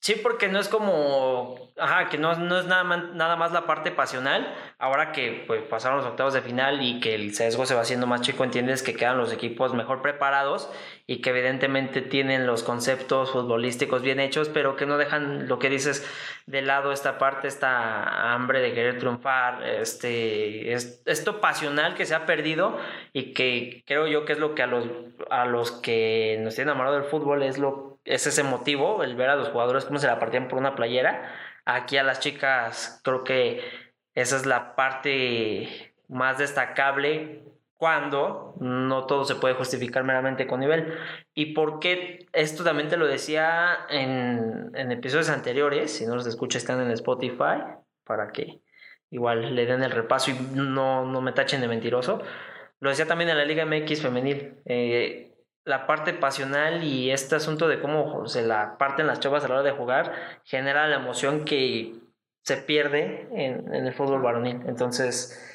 Sí, 0.03 0.15
porque 0.15 0.48
no 0.48 0.59
es 0.59 0.68
como, 0.68 1.69
ajá, 1.77 2.09
que 2.09 2.18
no, 2.18 2.36
no 2.36 2.57
es 2.59 2.65
nada 2.65 2.83
más, 2.83 3.13
nada 3.13 3.36
más 3.36 3.51
la 3.51 3.68
parte 3.68 3.92
pasional. 3.92 4.51
Ahora 4.80 5.12
que 5.12 5.44
pues, 5.45 5.62
pasaron 5.62 6.00
los 6.00 6.07
octavos 6.07 6.33
de 6.33 6.42
final 6.42 6.81
y 6.81 7.00
que 7.00 7.13
el 7.13 7.36
sesgo 7.36 7.67
se 7.67 7.75
va 7.75 7.81
haciendo 7.81 8.08
más 8.08 8.22
chico, 8.22 8.43
entiendes 8.43 8.81
que 8.81 8.96
quedan 8.96 9.20
los 9.20 9.31
equipos 9.31 9.75
mejor 9.75 10.01
preparados 10.01 10.72
y 11.05 11.22
que 11.22 11.29
evidentemente 11.29 12.01
tienen 12.01 12.48
los 12.48 12.63
conceptos 12.63 13.29
futbolísticos 13.29 14.01
bien 14.01 14.20
hechos, 14.20 14.50
pero 14.50 14.75
que 14.75 14.88
no 14.88 14.98
dejan 14.98 15.48
lo 15.48 15.60
que 15.60 15.70
dices 15.70 16.03
de 16.48 16.63
lado 16.63 16.93
esta 16.93 17.20
parte, 17.20 17.48
esta 17.48 18.34
hambre 18.34 18.60
de 18.60 18.74
querer 18.74 18.98
triunfar, 18.98 19.63
este, 19.63 20.74
esto 20.74 21.41
pasional 21.41 21.93
que 21.93 22.08
se 22.08 22.15
ha 22.15 22.25
perdido 22.25 22.79
y 23.13 23.34
que 23.34 23.84
creo 23.86 24.08
yo 24.08 24.25
que 24.25 24.34
es 24.34 24.39
lo 24.39 24.55
que 24.55 24.63
a 24.63 24.67
los, 24.67 24.86
a 25.29 25.46
los 25.46 25.72
que 25.72 26.39
nos 26.41 26.55
tienen 26.55 26.70
enamorado 26.70 26.96
del 26.96 27.05
fútbol 27.05 27.43
es 27.43 27.60
lo 27.60 27.90
es 28.05 28.27
ese 28.27 28.43
motivo, 28.43 29.03
el 29.03 29.15
ver 29.15 29.29
a 29.29 29.36
los 29.36 29.50
jugadores 29.50 29.86
cómo 29.86 30.00
se 30.00 30.08
la 30.08 30.20
partían 30.20 30.48
por 30.48 30.60
una 30.60 30.75
playera. 30.75 31.34
Aquí 31.65 31.98
a 31.98 32.03
las 32.03 32.20
chicas 32.20 33.01
creo 33.03 33.24
que 33.24 33.62
esa 34.15 34.36
es 34.36 34.46
la 34.46 34.75
parte 34.75 35.93
más 36.08 36.38
destacable 36.38 37.43
cuando 37.75 38.55
no 38.60 39.08
todo 39.08 39.25
se 39.25 39.36
puede 39.36 39.55
justificar 39.55 40.03
meramente 40.03 40.46
con 40.46 40.60
nivel. 40.60 40.93
¿Y 41.34 41.53
por 41.53 41.79
qué? 41.79 42.27
Esto 42.31 42.63
también 42.63 42.89
te 42.89 42.98
lo 42.98 43.08
decía 43.08 43.86
en, 43.89 44.72
en 44.75 44.91
episodios 44.91 45.29
anteriores, 45.29 45.91
si 45.91 46.05
no 46.05 46.15
los 46.15 46.27
escuchas 46.27 46.62
están 46.62 46.81
en 46.81 46.91
Spotify, 46.91 47.63
para 48.03 48.31
que 48.31 48.62
igual 49.10 49.55
le 49.55 49.65
den 49.65 49.81
el 49.84 49.91
repaso 49.91 50.31
y 50.31 50.36
no, 50.53 51.05
no 51.05 51.22
me 51.22 51.31
tachen 51.31 51.62
de 51.62 51.67
mentiroso. 51.67 52.22
Lo 52.79 52.89
decía 52.89 53.08
también 53.08 53.29
en 53.29 53.38
la 53.38 53.46
Liga 53.46 53.65
MX 53.65 54.01
femenil. 54.01 54.55
Eh, 54.65 55.31
la 55.63 55.86
parte 55.86 56.13
pasional 56.13 56.84
y 56.84 57.12
este 57.12 57.36
asunto 57.36 57.68
de 57.68 57.80
cómo 57.80 58.27
se 58.27 58.41
la 58.41 58.77
parten 58.77 59.08
las 59.08 59.20
chavas 59.20 59.44
a 59.44 59.48
la 59.48 59.56
hora 59.56 59.63
de 59.63 59.72
jugar 59.72 60.13
genera 60.44 60.88
la 60.88 60.96
emoción 60.96 61.46
que 61.46 61.94
se 62.44 62.58
pierde 62.58 63.27
en, 63.32 63.74
en 63.74 63.86
el 63.86 63.94
fútbol 63.94 64.22
varonil. 64.22 64.62
Entonces, 64.68 65.50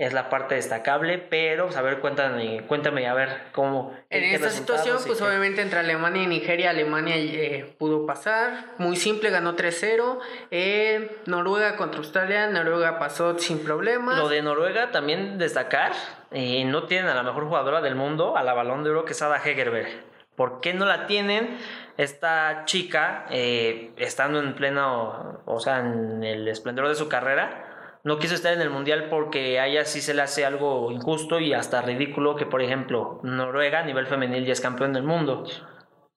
es 0.00 0.14
la 0.14 0.30
parte 0.30 0.54
destacable, 0.54 1.18
pero 1.18 1.68
pues, 1.68 1.96
cuéntame, 1.96 2.62
cuéntame 2.66 3.06
a 3.06 3.12
ver 3.12 3.42
cómo. 3.52 3.94
En 4.08 4.24
esta 4.24 4.48
situación, 4.48 4.96
pues 5.06 5.20
obviamente 5.20 5.60
entre 5.60 5.78
Alemania 5.78 6.22
y 6.22 6.26
Nigeria, 6.26 6.70
Alemania 6.70 7.16
eh, 7.18 7.74
pudo 7.78 8.06
pasar, 8.06 8.64
muy 8.78 8.96
simple, 8.96 9.28
ganó 9.28 9.56
3-0. 9.56 10.18
Eh, 10.50 11.20
Noruega 11.26 11.76
contra 11.76 11.98
Australia, 11.98 12.46
Noruega 12.46 12.98
pasó 12.98 13.38
sin 13.38 13.58
problema. 13.58 14.16
Lo 14.16 14.30
de 14.30 14.40
Noruega 14.40 14.90
también 14.90 15.36
destacar, 15.36 15.92
eh, 16.30 16.64
no 16.64 16.84
tienen 16.84 17.10
a 17.10 17.14
la 17.14 17.22
mejor 17.22 17.44
jugadora 17.44 17.82
del 17.82 17.94
mundo, 17.94 18.38
a 18.38 18.42
la 18.42 18.54
balón 18.54 18.82
de 18.84 18.90
oro 18.90 19.04
que 19.04 19.12
es 19.12 19.20
Ada 19.20 19.36
Hegerberg 19.36 19.90
¿Por 20.34 20.62
qué 20.62 20.72
no 20.72 20.86
la 20.86 21.06
tienen? 21.06 21.58
Esta 21.98 22.62
chica, 22.64 23.26
eh, 23.28 23.90
estando 23.98 24.38
en 24.40 24.54
pleno, 24.54 25.42
o 25.44 25.60
sea, 25.60 25.80
en 25.80 26.24
el 26.24 26.48
esplendor 26.48 26.88
de 26.88 26.94
su 26.94 27.10
carrera, 27.10 27.69
no 28.02 28.18
quiso 28.18 28.34
estar 28.34 28.52
en 28.52 28.60
el 28.60 28.70
mundial 28.70 29.08
porque 29.10 29.60
a 29.60 29.66
ella 29.66 29.84
sí 29.84 30.00
se 30.00 30.14
le 30.14 30.22
hace 30.22 30.44
algo 30.44 30.90
injusto 30.90 31.38
y 31.38 31.52
hasta 31.52 31.82
ridículo 31.82 32.36
que, 32.36 32.46
por 32.46 32.62
ejemplo, 32.62 33.20
Noruega 33.22 33.80
a 33.80 33.84
nivel 33.84 34.06
femenil 34.06 34.46
ya 34.46 34.52
es 34.52 34.60
campeón 34.60 34.92
del 34.92 35.02
mundo. 35.02 35.44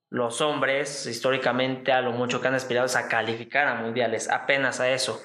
Los 0.09 0.41
hombres, 0.41 1.05
históricamente, 1.07 1.91
a 1.91 2.01
lo 2.01 2.11
mucho 2.11 2.39
que 2.39 2.47
han 2.47 2.55
aspirado 2.55 2.85
es 2.85 2.95
a 2.95 3.09
calificar 3.09 3.67
a 3.67 3.75
mundiales, 3.75 4.29
apenas 4.29 4.79
a 4.79 4.89
eso. 4.89 5.21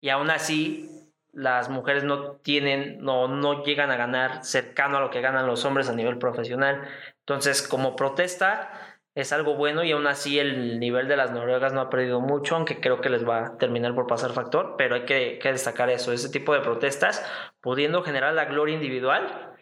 Y 0.00 0.08
aún 0.08 0.30
así, 0.30 0.88
las 1.32 1.68
mujeres 1.68 2.04
no 2.04 2.32
tienen, 2.36 3.04
no, 3.04 3.28
no 3.28 3.62
llegan 3.62 3.90
a 3.90 3.96
ganar 3.96 4.44
cercano 4.44 4.96
a 4.96 5.00
lo 5.00 5.10
que 5.10 5.20
ganan 5.20 5.46
los 5.46 5.64
hombres 5.64 5.88
a 5.88 5.94
nivel 5.94 6.18
profesional. 6.18 6.88
Entonces, 7.20 7.62
como 7.62 7.94
protesta, 7.94 8.89
es 9.20 9.32
algo 9.32 9.54
bueno 9.54 9.84
y 9.84 9.92
aún 9.92 10.06
así 10.06 10.38
el 10.38 10.80
nivel 10.80 11.08
de 11.08 11.16
las 11.16 11.32
noruegas 11.32 11.72
no 11.72 11.80
ha 11.80 11.90
perdido 11.90 12.20
mucho, 12.20 12.56
aunque 12.56 12.80
creo 12.80 13.00
que 13.00 13.10
les 13.10 13.28
va 13.28 13.46
a 13.46 13.58
terminar 13.58 13.94
por 13.94 14.06
pasar 14.06 14.32
factor, 14.32 14.74
pero 14.76 14.94
hay 14.94 15.04
que, 15.04 15.38
que 15.40 15.52
destacar 15.52 15.90
eso, 15.90 16.12
ese 16.12 16.30
tipo 16.30 16.54
de 16.54 16.60
protestas, 16.60 17.24
pudiendo 17.60 18.02
generar 18.02 18.34
la 18.34 18.46
gloria 18.46 18.74
individual, 18.74 19.54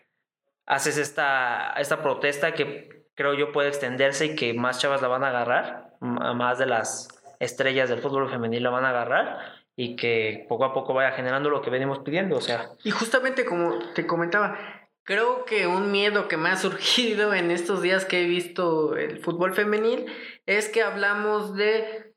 haces 0.67 0.99
esta, 0.99 1.73
esta 1.79 2.03
protesta 2.03 2.53
que 2.53 3.07
creo 3.15 3.35
yo 3.35 3.53
puede 3.53 3.69
extenderse 3.69 4.27
y 4.27 4.37
que 4.37 4.55
más 4.55 4.79
chavas 4.79 5.03
la 5.03 5.09
van 5.09 5.25
a 5.25 5.29
agarrar, 5.29 5.91
más 6.01 6.59
de 6.59 6.67
las 6.67 7.09
estrellas 7.41 7.89
del 7.89 8.01
fútbol 8.01 8.31
femenil 8.31 8.63
la 8.63 8.71
van 8.71 8.85
a 8.85 8.91
agarrar 8.91 9.39
y 9.75 9.97
que 9.97 10.45
poco 10.49 10.65
a 10.65 10.73
poco 10.73 10.93
vaya 10.93 11.13
generando 11.13 11.51
lo 11.51 11.63
que 11.63 11.71
venimos 11.71 12.01
pidiendo, 12.01 12.37
o 12.37 12.41
sea. 12.41 12.71
Y 12.85 12.91
justamente 12.91 13.45
como 13.45 13.79
te 13.95 14.07
comentaba, 14.07 14.59
creo 15.09 15.47
que 15.47 15.67
un 15.67 15.91
miedo 15.91 16.29
que 16.29 16.37
me 16.37 16.51
ha 16.51 16.57
surgido 16.67 17.33
en 17.33 17.51
estos 17.51 17.81
días 17.81 18.05
que 18.05 18.23
he 18.23 18.27
visto 18.27 18.95
el 18.95 19.19
fútbol 19.19 19.55
femenil 19.55 20.05
es 20.45 20.69
que 20.69 20.83
hablamos 20.83 21.57
de 21.57 22.15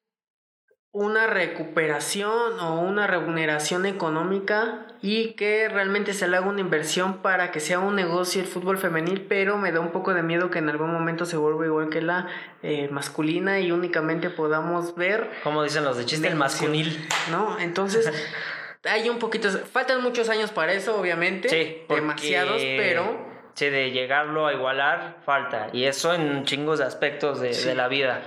una 0.94 1.26
recuperación 1.26 2.60
o 2.60 2.82
una 2.82 3.08
remuneración 3.08 3.86
económica 3.86 4.88
y 5.02 5.36
que 5.36 5.70
realmente 5.70 6.14
se 6.14 6.28
le 6.28 6.36
haga 6.36 6.50
una 6.50 6.60
inversión 6.60 7.22
para 7.22 7.50
que 7.52 7.62
sea 7.62 7.80
un 7.80 7.96
negocio 7.96 8.42
el 8.42 8.48
fútbol 8.48 8.78
femenil, 8.78 9.26
pero 9.26 9.58
me 9.58 9.72
da 9.72 9.80
un 9.80 9.94
poco 9.94 10.14
de 10.14 10.22
miedo 10.22 10.52
que 10.52 10.60
en 10.60 10.68
algún 10.68 10.92
momento 10.92 11.24
se 11.24 11.38
vuelva 11.38 11.66
igual 11.66 11.88
que 11.88 12.02
la 12.02 12.28
eh, 12.62 12.90
masculina 12.92 13.62
y 13.62 13.72
únicamente 13.72 14.30
podamos 14.30 14.94
ver... 14.96 15.32
Como 15.44 15.64
dicen 15.64 15.86
los 15.86 15.96
de 15.96 16.06
chiste, 16.06 16.28
el 16.28 16.36
masculil. 16.36 17.08
¿No? 17.32 17.58
Entonces... 17.58 18.12
hay 18.84 19.10
un 19.10 19.20
poquito... 19.20 19.50
Faltan 19.50 20.02
muchos 20.02 20.30
años 20.30 20.52
para 20.52 20.74
eso, 20.74 21.00
obviamente. 21.00 21.50
Sí, 21.50 21.84
demasiados, 21.88 22.62
pero... 22.62 23.30
Sí, 23.54 23.70
de 23.70 23.92
llegarlo 23.92 24.48
a 24.48 24.54
igualar, 24.54 25.18
falta. 25.26 25.68
Y 25.74 25.84
eso 25.84 26.14
en 26.14 26.46
chingos 26.46 26.80
de 26.80 26.86
aspectos 26.86 27.42
de, 27.42 27.54
de 27.54 27.76
la 27.76 27.90
vida. 27.90 28.22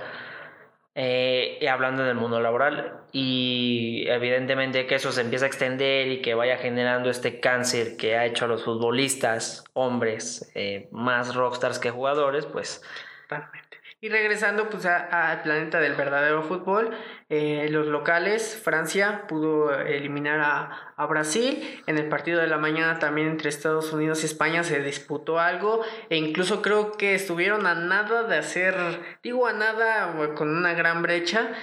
Eh, 0.97 1.57
y 1.59 1.67
hablando 1.67 2.03
del 2.03 2.15
mundo 2.15 2.39
laboral 2.39 3.01
y 3.11 4.05
evidentemente 4.07 4.87
que 4.87 4.95
eso 4.95 5.11
se 5.11 5.19
empieza 5.19 5.43
a 5.43 5.49
extender 5.49 6.07
y 6.07 6.21
que 6.21 6.35
vaya 6.35 6.55
generando 6.57 7.09
este 7.09 7.41
cáncer 7.41 7.97
que 7.97 8.15
ha 8.15 8.25
hecho 8.25 8.45
a 8.45 8.47
los 8.47 8.63
futbolistas, 8.63 9.65
hombres, 9.73 10.49
eh, 10.55 10.87
más 10.91 11.35
rockstars 11.35 11.79
que 11.79 11.91
jugadores, 11.91 12.45
pues 12.45 12.81
y 14.05 14.09
regresando 14.09 14.69
pues 14.69 14.85
al 14.85 15.41
planeta 15.41 15.79
del 15.79 15.95
verdadero 15.95 16.43
fútbol, 16.43 16.95
eh, 17.29 17.69
los 17.71 17.87
locales, 17.87 18.61
Francia 18.63 19.25
pudo 19.27 19.73
eliminar 19.73 20.39
a, 20.41 20.93
a, 20.95 21.07
Brasil. 21.07 21.81
En 21.87 21.97
el 21.97 22.07
partido 22.07 22.39
de 22.39 22.45
la 22.45 22.59
mañana 22.59 22.99
también 22.99 23.29
entre 23.29 23.49
Estados 23.49 23.91
Unidos 23.93 24.21
y 24.21 24.27
España 24.27 24.63
se 24.63 24.79
disputó 24.83 25.39
algo. 25.39 25.81
E 26.11 26.17
incluso 26.17 26.61
creo 26.61 26.91
que 26.91 27.15
estuvieron 27.15 27.65
a 27.65 27.73
nada 27.73 28.25
de 28.25 28.37
hacer, 28.37 28.75
digo 29.23 29.47
a 29.47 29.53
nada, 29.53 30.13
con 30.35 30.55
una 30.55 30.75
gran 30.75 31.01
brecha 31.01 31.55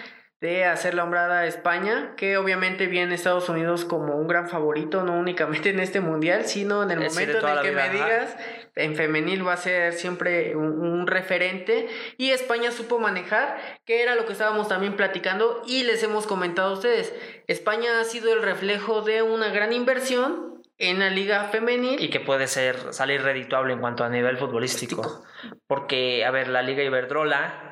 de 0.42 0.64
hacer 0.64 0.94
la 0.94 1.04
hombrada 1.04 1.38
a 1.38 1.46
España, 1.46 2.14
que 2.16 2.36
obviamente 2.36 2.88
viene 2.88 3.14
Estados 3.14 3.48
Unidos 3.48 3.84
como 3.84 4.16
un 4.16 4.26
gran 4.26 4.48
favorito, 4.48 5.04
no 5.04 5.12
únicamente 5.12 5.70
en 5.70 5.78
este 5.78 6.00
mundial, 6.00 6.46
sino 6.46 6.82
en 6.82 6.90
el 6.90 6.98
momento 6.98 7.38
en 7.38 7.58
el 7.58 7.62
que 7.62 7.70
me 7.70 7.88
digas, 7.90 8.36
en 8.74 8.96
femenil 8.96 9.46
va 9.46 9.52
a 9.52 9.56
ser 9.56 9.92
siempre 9.92 10.56
un, 10.56 11.06
referente, 11.06 11.86
y 12.16 12.30
España 12.30 12.72
supo 12.72 12.98
manejar, 12.98 13.56
que 13.84 14.02
era 14.02 14.16
lo 14.16 14.26
que 14.26 14.32
estábamos 14.32 14.66
también 14.66 14.96
platicando 14.96 15.62
y 15.64 15.84
les 15.84 16.02
hemos 16.02 16.26
comentado 16.26 16.70
a 16.70 16.72
ustedes, 16.72 17.14
España 17.46 18.00
ha 18.00 18.04
sido 18.04 18.32
el 18.32 18.42
reflejo 18.42 19.02
de 19.02 19.22
una 19.22 19.50
gran 19.50 19.72
inversión 19.72 20.60
en 20.76 20.98
la 20.98 21.10
liga 21.10 21.44
femenil. 21.52 22.02
Y 22.02 22.10
que 22.10 22.18
puede 22.18 22.48
ser 22.48 22.92
salir 22.92 23.22
redituable 23.22 23.74
en 23.74 23.78
cuanto 23.78 24.02
a 24.02 24.08
nivel 24.08 24.38
futbolístico. 24.38 25.22
Porque, 25.68 26.24
a 26.24 26.32
ver, 26.32 26.48
la 26.48 26.62
liga 26.62 26.82
Iberdrola 26.82 27.71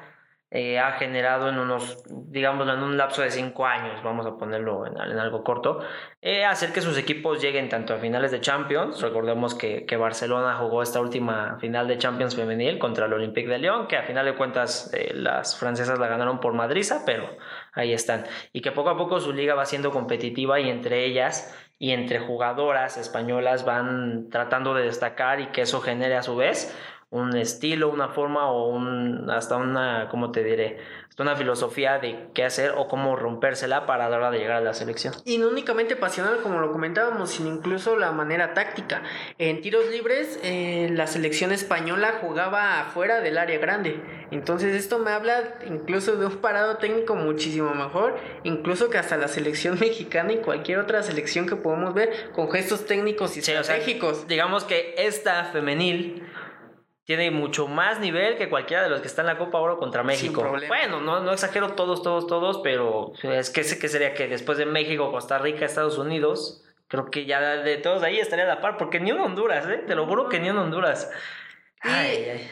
eh, 0.52 0.80
ha 0.80 0.92
generado 0.92 1.48
en 1.48 1.60
unos, 1.60 2.02
digamos, 2.08 2.68
en 2.68 2.82
un 2.82 2.96
lapso 2.96 3.22
de 3.22 3.30
cinco 3.30 3.66
años, 3.66 4.02
vamos 4.02 4.26
a 4.26 4.36
ponerlo 4.36 4.84
en, 4.84 4.98
algo 4.98 5.44
corto, 5.44 5.80
eh, 6.20 6.44
hacer 6.44 6.72
que 6.72 6.80
sus 6.80 6.98
equipos 6.98 7.40
lleguen 7.40 7.68
tanto 7.68 7.94
a 7.94 7.98
finales 7.98 8.32
de 8.32 8.40
Champions. 8.40 9.00
Recordemos 9.00 9.54
que, 9.54 9.86
que, 9.86 9.96
Barcelona 9.96 10.56
jugó 10.56 10.82
esta 10.82 11.00
última 11.00 11.56
final 11.60 11.86
de 11.86 11.98
Champions 11.98 12.34
femenil 12.34 12.80
contra 12.80 13.06
el 13.06 13.12
Olympique 13.12 13.48
de 13.48 13.58
Lyon, 13.58 13.86
que 13.86 13.96
a 13.96 14.02
final 14.02 14.26
de 14.26 14.34
cuentas 14.34 14.92
eh, 14.92 15.12
las 15.14 15.56
francesas 15.56 16.00
la 16.00 16.08
ganaron 16.08 16.40
por 16.40 16.52
Madriza, 16.52 17.04
pero 17.06 17.28
ahí 17.72 17.92
están. 17.92 18.24
Y 18.52 18.60
que 18.60 18.72
poco 18.72 18.90
a 18.90 18.96
poco 18.96 19.20
su 19.20 19.32
liga 19.32 19.54
va 19.54 19.66
siendo 19.66 19.92
competitiva 19.92 20.58
y 20.58 20.68
entre 20.68 21.04
ellas 21.04 21.54
y 21.78 21.92
entre 21.92 22.18
jugadoras 22.18 22.98
españolas 22.98 23.64
van 23.64 24.28
tratando 24.30 24.74
de 24.74 24.82
destacar 24.82 25.40
y 25.40 25.46
que 25.46 25.62
eso 25.62 25.80
genere 25.80 26.14
a 26.14 26.22
su 26.22 26.36
vez 26.36 26.76
un 27.10 27.36
estilo, 27.36 27.88
una 27.88 28.08
forma 28.08 28.50
o 28.50 28.68
un, 28.68 29.28
hasta 29.30 29.56
una, 29.56 30.08
¿cómo 30.10 30.30
te 30.30 30.44
diré? 30.44 30.78
Hasta 31.08 31.24
una 31.24 31.34
filosofía 31.34 31.98
de 31.98 32.28
qué 32.34 32.44
hacer 32.44 32.74
o 32.76 32.86
cómo 32.86 33.16
rompérsela 33.16 33.84
para 33.84 34.08
la 34.08 34.16
hora 34.16 34.30
de 34.30 34.38
llegar 34.38 34.58
a 34.58 34.60
la 34.60 34.74
selección. 34.74 35.12
Y 35.24 35.38
no 35.38 35.48
únicamente 35.48 35.96
pasional, 35.96 36.38
como 36.40 36.60
lo 36.60 36.70
comentábamos, 36.70 37.30
sino 37.30 37.48
incluso 37.48 37.96
la 37.96 38.12
manera 38.12 38.54
táctica. 38.54 39.02
En 39.38 39.60
tiros 39.60 39.88
libres, 39.88 40.38
eh, 40.44 40.88
la 40.92 41.08
selección 41.08 41.50
española 41.50 42.18
jugaba 42.20 42.80
afuera 42.80 43.20
del 43.20 43.38
área 43.38 43.58
grande. 43.58 44.00
Entonces 44.30 44.76
esto 44.76 45.00
me 45.00 45.10
habla 45.10 45.56
incluso 45.66 46.14
de 46.14 46.26
un 46.26 46.36
parado 46.36 46.76
técnico 46.76 47.16
muchísimo 47.16 47.74
mejor, 47.74 48.16
incluso 48.44 48.88
que 48.88 48.98
hasta 48.98 49.16
la 49.16 49.26
selección 49.26 49.78
mexicana 49.80 50.32
y 50.32 50.36
cualquier 50.36 50.78
otra 50.78 51.02
selección 51.02 51.48
que 51.48 51.56
podamos 51.56 51.92
ver 51.92 52.30
con 52.32 52.48
gestos 52.52 52.86
técnicos 52.86 53.36
y 53.36 53.40
estratégicos. 53.40 54.28
digamos 54.28 54.62
que 54.62 54.94
esta 54.96 55.46
femenil 55.46 56.22
tiene 57.10 57.32
mucho 57.32 57.66
más 57.66 57.98
nivel 57.98 58.36
que 58.36 58.48
cualquiera 58.48 58.84
de 58.84 58.88
los 58.88 59.00
que 59.00 59.08
está 59.08 59.22
en 59.22 59.26
la 59.26 59.36
Copa 59.36 59.58
Oro 59.58 59.80
contra 59.80 60.04
México. 60.04 60.48
Bueno, 60.68 61.00
no, 61.00 61.18
no 61.18 61.32
exagero 61.32 61.72
todos, 61.72 62.04
todos, 62.04 62.28
todos, 62.28 62.60
pero 62.62 63.14
es 63.24 63.50
que, 63.50 63.62
que 63.62 63.88
sería 63.88 64.14
que 64.14 64.28
después 64.28 64.58
de 64.58 64.64
México, 64.64 65.10
Costa 65.10 65.36
Rica, 65.38 65.64
Estados 65.64 65.98
Unidos, 65.98 66.62
creo 66.86 67.10
que 67.10 67.26
ya 67.26 67.40
de 67.40 67.78
todos 67.78 68.04
ahí 68.04 68.20
estaría 68.20 68.44
a 68.44 68.48
la 68.48 68.60
par, 68.60 68.76
porque 68.76 69.00
ni 69.00 69.10
en 69.10 69.18
Honduras, 69.18 69.66
¿eh? 69.66 69.82
te 69.84 69.96
lo 69.96 70.06
juro 70.06 70.28
que 70.28 70.38
ni 70.38 70.50
en 70.50 70.58
Honduras. 70.58 71.10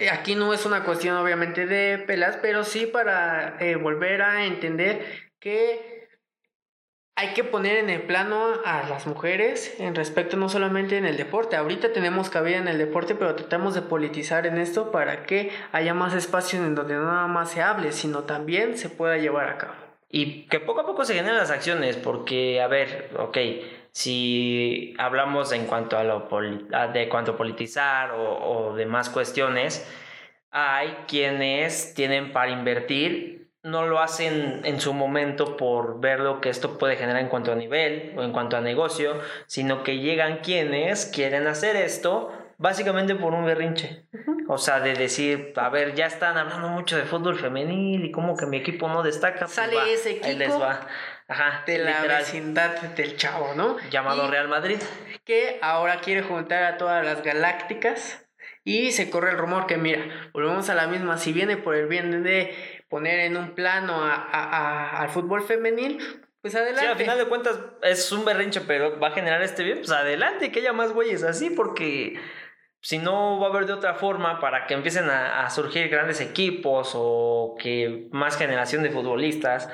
Y 0.00 0.08
aquí 0.08 0.34
no 0.34 0.52
es 0.52 0.66
una 0.66 0.82
cuestión 0.82 1.16
obviamente 1.18 1.64
de 1.66 1.98
pelas, 1.98 2.36
pero 2.42 2.64
sí 2.64 2.86
para 2.86 3.58
eh, 3.60 3.76
volver 3.76 4.22
a 4.22 4.44
entender 4.44 5.06
que 5.38 5.97
hay 7.18 7.34
que 7.34 7.42
poner 7.42 7.78
en 7.78 7.90
el 7.90 8.02
plano 8.02 8.46
a 8.64 8.88
las 8.88 9.08
mujeres 9.08 9.74
en 9.80 9.96
respecto 9.96 10.36
no 10.36 10.48
solamente 10.48 10.96
en 10.98 11.04
el 11.04 11.16
deporte. 11.16 11.56
Ahorita 11.56 11.92
tenemos 11.92 12.30
cabida 12.30 12.58
en 12.58 12.68
el 12.68 12.78
deporte, 12.78 13.16
pero 13.16 13.34
tratamos 13.34 13.74
de 13.74 13.82
politizar 13.82 14.46
en 14.46 14.56
esto 14.56 14.92
para 14.92 15.24
que 15.24 15.50
haya 15.72 15.94
más 15.94 16.14
espacios 16.14 16.64
en 16.64 16.76
donde 16.76 16.94
no 16.94 17.06
nada 17.06 17.26
más 17.26 17.50
se 17.50 17.60
hable, 17.60 17.90
sino 17.90 18.22
también 18.22 18.78
se 18.78 18.88
pueda 18.88 19.16
llevar 19.16 19.48
a 19.48 19.58
cabo. 19.58 19.74
Y 20.08 20.44
que 20.44 20.60
poco 20.60 20.82
a 20.82 20.86
poco 20.86 21.04
se 21.04 21.14
generen 21.14 21.38
las 21.38 21.50
acciones, 21.50 21.96
porque, 21.96 22.62
a 22.62 22.68
ver, 22.68 23.10
ok, 23.18 23.36
si 23.90 24.94
hablamos 24.96 25.50
en 25.50 25.66
cuanto 25.66 25.98
a 25.98 26.04
lo 26.04 26.28
de 26.92 27.08
cuanto 27.08 27.32
a 27.32 27.36
politizar 27.36 28.12
o, 28.12 28.68
o 28.70 28.76
demás 28.76 29.10
cuestiones, 29.10 29.92
hay 30.52 30.96
quienes 31.08 31.94
tienen 31.94 32.32
para 32.32 32.52
invertir 32.52 33.47
no 33.70 33.86
lo 33.86 34.00
hacen 34.00 34.62
en 34.64 34.80
su 34.80 34.94
momento 34.94 35.56
por 35.56 36.00
ver 36.00 36.20
lo 36.20 36.40
que 36.40 36.48
esto 36.48 36.78
puede 36.78 36.96
generar 36.96 37.22
en 37.22 37.28
cuanto 37.28 37.52
a 37.52 37.54
nivel 37.54 38.14
o 38.16 38.22
en 38.22 38.32
cuanto 38.32 38.56
a 38.56 38.60
negocio, 38.60 39.20
sino 39.46 39.82
que 39.82 39.98
llegan 39.98 40.38
quienes 40.38 41.06
quieren 41.06 41.46
hacer 41.46 41.76
esto 41.76 42.32
básicamente 42.58 43.14
por 43.14 43.32
un 43.32 43.46
berrinche. 43.46 44.04
O 44.48 44.58
sea, 44.58 44.80
de 44.80 44.94
decir, 44.94 45.52
a 45.56 45.68
ver, 45.68 45.94
ya 45.94 46.06
están 46.06 46.36
hablando 46.36 46.68
mucho 46.68 46.96
de 46.96 47.04
fútbol 47.04 47.38
femenil 47.38 48.04
y 48.04 48.10
como 48.10 48.36
que 48.36 48.46
mi 48.46 48.58
equipo 48.58 48.88
no 48.88 49.02
destaca. 49.02 49.40
Pues 49.40 49.52
Sale 49.52 49.92
ese 49.92 50.12
equipo. 50.12 50.38
les 50.38 50.60
va. 50.60 50.80
Ajá, 51.28 51.62
de 51.66 51.78
la 51.78 52.02
vecindad 52.02 52.80
del 52.80 53.16
chavo, 53.16 53.52
¿no? 53.54 53.76
Llamado 53.90 54.28
Real 54.30 54.48
Madrid. 54.48 54.78
Que 55.24 55.58
ahora 55.60 56.00
quiere 56.00 56.22
juntar 56.22 56.64
a 56.64 56.78
todas 56.78 57.04
las 57.04 57.22
galácticas. 57.22 58.24
Y 58.64 58.92
se 58.92 59.08
corre 59.08 59.30
el 59.30 59.38
rumor 59.38 59.66
que, 59.66 59.76
mira, 59.78 60.30
volvemos 60.34 60.68
a 60.68 60.74
la 60.74 60.86
misma, 60.88 61.16
si 61.16 61.32
viene 61.32 61.56
por 61.56 61.74
el 61.74 61.86
bien 61.86 62.22
de 62.22 62.77
poner 62.88 63.20
en 63.20 63.36
un 63.36 63.54
plano 63.54 64.02
a, 64.02 65.00
al 65.00 65.08
fútbol 65.10 65.42
femenil, 65.42 65.98
pues 66.40 66.54
adelante. 66.54 66.80
Sí, 66.80 66.86
al 66.86 66.98
final 66.98 67.18
de 67.18 67.24
cuentas 67.26 67.58
es 67.82 68.10
un 68.12 68.24
berrinche, 68.24 68.60
pero 68.62 68.98
va 68.98 69.08
a 69.08 69.12
generar 69.12 69.42
este 69.42 69.64
bien, 69.64 69.78
pues 69.78 69.90
adelante, 69.90 70.50
que 70.50 70.60
haya 70.60 70.72
más 70.72 70.92
güeyes 70.92 71.22
así, 71.22 71.50
porque 71.50 72.18
si 72.80 72.98
no 72.98 73.40
va 73.40 73.48
a 73.48 73.50
haber 73.50 73.66
de 73.66 73.72
otra 73.72 73.94
forma 73.94 74.40
para 74.40 74.66
que 74.66 74.74
empiecen 74.74 75.10
a, 75.10 75.48
surgir 75.50 75.88
grandes 75.88 76.20
equipos 76.20 76.92
o 76.94 77.56
que 77.60 78.08
más 78.12 78.36
generación 78.36 78.82
de 78.82 78.90
futbolistas 78.90 79.68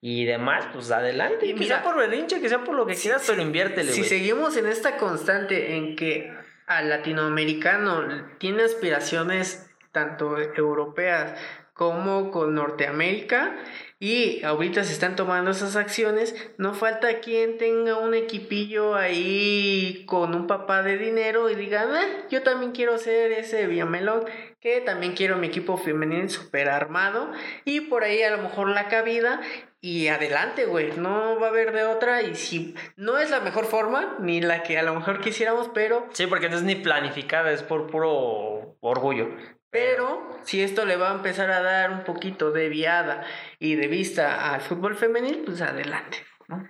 y 0.00 0.24
demás, 0.24 0.66
pues 0.72 0.90
adelante. 0.90 1.46
Y 1.46 1.54
que 1.54 1.64
sea 1.64 1.82
por 1.82 1.96
berrinche, 1.96 2.40
que 2.40 2.48
sea 2.48 2.62
por 2.64 2.74
lo 2.74 2.86
que 2.86 2.94
quieras, 2.94 3.24
pero 3.26 3.42
inviértele. 3.42 3.92
Si 3.92 4.04
seguimos 4.04 4.56
en 4.56 4.66
esta 4.66 4.96
constante 4.96 5.76
en 5.76 5.96
que 5.96 6.32
al 6.66 6.88
latinoamericano 6.88 8.28
tiene 8.38 8.62
aspiraciones 8.62 9.70
tanto 9.92 10.38
europeas 10.38 11.34
como 11.80 12.30
con 12.30 12.54
Norteamérica 12.54 13.56
y 13.98 14.44
ahorita 14.44 14.84
se 14.84 14.92
están 14.92 15.16
tomando 15.16 15.50
esas 15.50 15.76
acciones, 15.76 16.34
no 16.58 16.74
falta 16.74 17.20
quien 17.20 17.56
tenga 17.56 17.96
un 17.96 18.12
equipillo 18.12 18.94
ahí 18.94 20.04
con 20.06 20.34
un 20.34 20.46
papá 20.46 20.82
de 20.82 20.98
dinero 20.98 21.48
y 21.48 21.54
diga, 21.54 21.86
ah, 21.90 22.26
yo 22.28 22.42
también 22.42 22.72
quiero 22.72 22.98
ser 22.98 23.32
ese 23.32 23.66
Villamelón, 23.66 24.26
que 24.60 24.82
también 24.82 25.14
quiero 25.14 25.38
mi 25.38 25.46
equipo 25.46 25.78
femenino 25.78 26.28
super 26.28 26.68
armado 26.68 27.32
y 27.64 27.80
por 27.80 28.04
ahí 28.04 28.22
a 28.22 28.36
lo 28.36 28.42
mejor 28.42 28.68
la 28.68 28.88
cabida 28.88 29.40
y 29.80 30.08
adelante, 30.08 30.66
güey, 30.66 30.92
no 30.98 31.40
va 31.40 31.46
a 31.46 31.48
haber 31.48 31.72
de 31.72 31.84
otra 31.84 32.20
y 32.20 32.34
si 32.34 32.74
no 32.96 33.16
es 33.16 33.30
la 33.30 33.40
mejor 33.40 33.64
forma, 33.64 34.18
ni 34.20 34.42
la 34.42 34.62
que 34.64 34.78
a 34.78 34.82
lo 34.82 34.94
mejor 34.94 35.22
quisiéramos, 35.22 35.70
pero... 35.72 36.06
Sí, 36.12 36.26
porque 36.26 36.50
no 36.50 36.56
es 36.56 36.62
ni 36.62 36.74
planificada, 36.74 37.50
es 37.52 37.62
por 37.62 37.86
puro 37.86 38.76
orgullo. 38.80 39.30
Pero 39.70 40.36
si 40.42 40.62
esto 40.62 40.84
le 40.84 40.96
va 40.96 41.10
a 41.10 41.14
empezar 41.14 41.50
a 41.50 41.62
dar 41.62 41.90
un 41.90 42.04
poquito 42.04 42.50
de 42.50 42.68
viada 42.68 43.24
y 43.58 43.76
de 43.76 43.86
vista 43.86 44.52
al 44.52 44.60
fútbol 44.60 44.96
femenil, 44.96 45.42
pues 45.44 45.60
adelante, 45.62 46.18
¿no? 46.48 46.68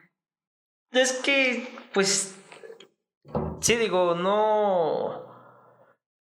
Es 0.93 1.15
que, 1.15 1.67
pues, 1.93 2.39
sí 3.61 3.77
digo, 3.77 4.15
no... 4.15 5.29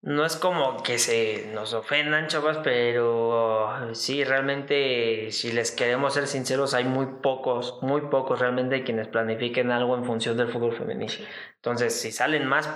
No 0.06 0.26
es 0.26 0.36
como 0.36 0.82
que 0.82 0.98
se 0.98 1.50
nos 1.54 1.72
ofendan, 1.72 2.26
chavas, 2.26 2.58
pero 2.58 3.94
sí, 3.94 4.22
realmente, 4.22 5.30
si 5.30 5.50
les 5.50 5.70
queremos 5.70 6.12
ser 6.12 6.26
sinceros, 6.26 6.74
hay 6.74 6.84
muy 6.84 7.06
pocos, 7.22 7.78
muy 7.80 8.02
pocos 8.02 8.38
realmente 8.38 8.84
quienes 8.84 9.08
planifiquen 9.08 9.70
algo 9.70 9.96
en 9.96 10.04
función 10.04 10.36
del 10.36 10.52
fútbol 10.52 10.76
femenino. 10.76 11.10
Entonces, 11.54 11.98
si 11.98 12.12
salen 12.12 12.46
más 12.46 12.68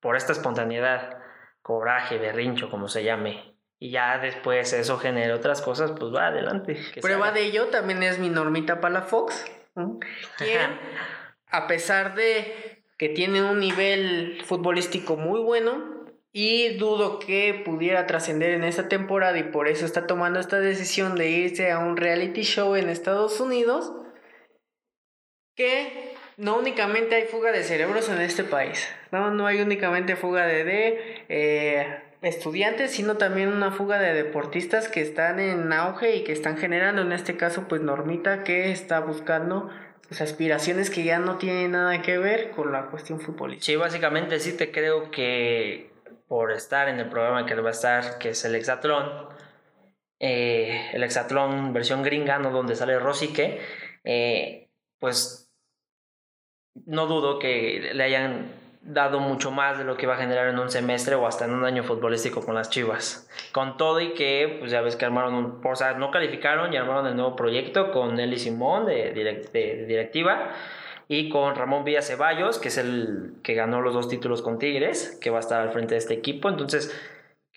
por 0.00 0.16
esta 0.16 0.32
espontaneidad, 0.32 1.21
coraje, 1.62 2.18
berrincho, 2.18 2.70
como 2.70 2.88
se 2.88 3.04
llame, 3.04 3.56
y 3.78 3.90
ya 3.90 4.18
después 4.18 4.72
eso 4.72 4.98
genera 4.98 5.34
otras 5.34 5.62
cosas, 5.62 5.92
pues 5.98 6.14
va 6.14 6.28
adelante. 6.28 6.76
Prueba 7.00 7.32
de 7.32 7.44
ello 7.44 7.68
también 7.68 8.02
es 8.02 8.18
mi 8.18 8.28
normita 8.28 8.80
para 8.80 8.94
la 8.94 9.02
Fox, 9.02 9.44
quien, 10.38 10.60
a 11.46 11.66
pesar 11.66 12.14
de 12.14 12.84
que 12.98 13.08
tiene 13.08 13.42
un 13.42 13.58
nivel 13.58 14.42
futbolístico 14.44 15.16
muy 15.16 15.40
bueno, 15.40 15.92
y 16.32 16.78
dudo 16.78 17.18
que 17.18 17.62
pudiera 17.64 18.06
trascender 18.06 18.52
en 18.52 18.64
esta 18.64 18.88
temporada 18.88 19.38
y 19.38 19.44
por 19.44 19.68
eso 19.68 19.84
está 19.84 20.06
tomando 20.06 20.40
esta 20.40 20.58
decisión 20.58 21.14
de 21.14 21.28
irse 21.28 21.70
a 21.70 21.78
un 21.78 21.98
reality 21.98 22.42
show 22.42 22.74
en 22.74 22.88
Estados 22.88 23.38
Unidos 23.38 23.92
que 25.54 26.11
no 26.42 26.58
únicamente 26.58 27.14
hay 27.14 27.26
fuga 27.26 27.52
de 27.52 27.62
cerebros 27.62 28.08
en 28.08 28.20
este 28.20 28.42
país, 28.42 28.88
no, 29.12 29.30
no 29.30 29.46
hay 29.46 29.60
únicamente 29.60 30.16
fuga 30.16 30.44
de, 30.44 31.24
eh, 31.28 32.02
estudiantes, 32.20 32.90
sino 32.90 33.16
también 33.16 33.48
una 33.48 33.70
fuga 33.70 34.00
de 34.00 34.12
deportistas 34.12 34.88
que 34.88 35.02
están 35.02 35.38
en 35.38 35.72
auge 35.72 36.16
y 36.16 36.24
que 36.24 36.32
están 36.32 36.56
generando, 36.56 37.02
en 37.02 37.12
este 37.12 37.36
caso, 37.36 37.66
pues 37.68 37.80
Normita, 37.80 38.42
que 38.42 38.72
está 38.72 38.98
buscando 38.98 39.70
pues, 40.08 40.20
aspiraciones 40.20 40.90
que 40.90 41.04
ya 41.04 41.20
no 41.20 41.38
tienen 41.38 41.72
nada 41.72 42.02
que 42.02 42.18
ver 42.18 42.50
con 42.50 42.72
la 42.72 42.86
cuestión 42.86 43.20
futbolística. 43.20 43.64
Sí, 43.64 43.76
básicamente 43.76 44.40
sí 44.40 44.56
te 44.56 44.72
creo 44.72 45.12
que 45.12 45.92
por 46.26 46.50
estar 46.50 46.88
en 46.88 46.98
el 46.98 47.08
programa 47.08 47.46
que 47.46 47.54
va 47.54 47.68
a 47.68 47.72
estar, 47.72 48.18
que 48.18 48.30
es 48.30 48.44
el 48.44 48.56
Hexatlón, 48.56 49.28
eh, 50.18 50.90
el 50.92 51.04
Hexatlón 51.04 51.72
versión 51.72 52.02
gringa, 52.02 52.38
¿no? 52.40 52.50
donde 52.50 52.74
sale 52.74 52.98
Rosique, 52.98 53.60
eh, 54.02 54.68
pues 54.98 55.41
no 56.86 57.06
dudo 57.06 57.38
que 57.38 57.90
le 57.94 58.02
hayan 58.02 58.62
dado 58.82 59.20
mucho 59.20 59.50
más 59.50 59.78
de 59.78 59.84
lo 59.84 59.96
que 59.96 60.06
va 60.06 60.14
a 60.14 60.16
generar 60.16 60.48
en 60.48 60.58
un 60.58 60.70
semestre 60.70 61.14
o 61.14 61.26
hasta 61.26 61.44
en 61.44 61.52
un 61.52 61.64
año 61.64 61.84
futbolístico 61.84 62.44
con 62.44 62.54
las 62.54 62.70
Chivas. 62.70 63.28
Con 63.52 63.76
todo 63.76 64.00
y 64.00 64.12
que, 64.14 64.56
pues 64.58 64.72
ya 64.72 64.80
ves 64.80 64.96
que 64.96 65.04
armaron 65.04 65.34
un, 65.34 65.60
o 65.64 65.76
sea, 65.76 65.94
no 65.94 66.10
calificaron 66.10 66.72
y 66.72 66.76
armaron 66.76 67.06
el 67.06 67.16
nuevo 67.16 67.36
proyecto 67.36 67.92
con 67.92 68.16
Nelly 68.16 68.38
Simón 68.38 68.86
de, 68.86 69.12
directiva 69.86 70.50
y 71.08 71.28
con 71.28 71.54
Ramón 71.54 71.84
Villa 71.84 72.02
Ceballos, 72.02 72.58
que 72.58 72.68
es 72.68 72.78
el 72.78 73.34
que 73.42 73.54
ganó 73.54 73.80
los 73.80 73.94
dos 73.94 74.08
títulos 74.08 74.42
con 74.42 74.58
Tigres, 74.58 75.18
que 75.20 75.30
va 75.30 75.36
a 75.36 75.40
estar 75.40 75.60
al 75.60 75.70
frente 75.70 75.94
de 75.94 75.98
este 75.98 76.14
equipo. 76.14 76.48
Entonces, 76.48 76.90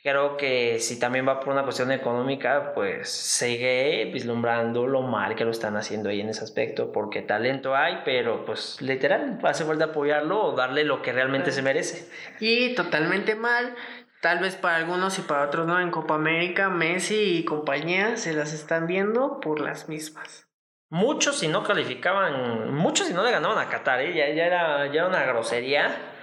creo 0.06 0.38
que 0.38 0.80
si 0.80 1.00
también 1.00 1.28
va 1.28 1.40
por 1.40 1.52
una 1.52 1.64
cuestión 1.64 1.92
económica, 1.92 2.74
pues 2.76 3.10
sigue 3.10 4.08
vislumbrando 4.14 4.86
lo 4.86 5.02
mal 5.02 5.34
que 5.34 5.46
lo 5.46 5.50
están 5.50 5.78
haciendo 5.78 6.10
ahí 6.10 6.22
en 6.22 6.30
ese 6.30 6.44
aspecto, 6.44 6.92
porque 6.92 7.24
talento 7.24 7.76
hay, 7.76 8.02
pero 8.06 8.46
pues 8.46 8.80
literal 8.84 9.40
hace 9.42 9.66
falta 9.66 9.86
apoyarlo 9.86 10.44
o 10.44 10.56
darle 10.56 10.84
lo 10.84 11.02
que 11.02 11.12
realmente 11.12 11.52
se 11.52 11.64
merece. 11.64 12.08
Y 12.40 12.76
totalmente 12.76 13.34
mal. 13.34 13.74
Tal 14.22 14.38
vez 14.40 14.56
para 14.56 14.76
algunos 14.76 15.18
y 15.18 15.24
para 15.24 15.44
otros 15.44 15.66
no, 15.66 15.80
en 15.80 15.90
Copa 15.90 16.14
América, 16.14 16.70
Messi 16.70 17.40
y 17.40 17.44
compañía 17.44 18.16
se 18.16 18.34
las 18.34 18.54
están 18.54 18.86
viendo 18.86 19.40
por 19.40 19.60
las 19.60 19.90
mismas. 19.90 20.48
Muchos 20.92 21.40
si 21.40 21.48
no 21.48 21.64
calificaban, 21.64 22.76
muchos 22.76 23.08
si 23.08 23.14
no 23.14 23.24
le 23.24 23.32
ganaban 23.32 23.58
a 23.58 23.70
Qatar, 23.70 24.02
¿eh? 24.02 24.14
ya, 24.14 24.30
ya, 24.36 24.46
era, 24.46 24.86
ya 24.86 25.02
era 25.02 25.08
una 25.08 25.24
grosería. 25.24 26.15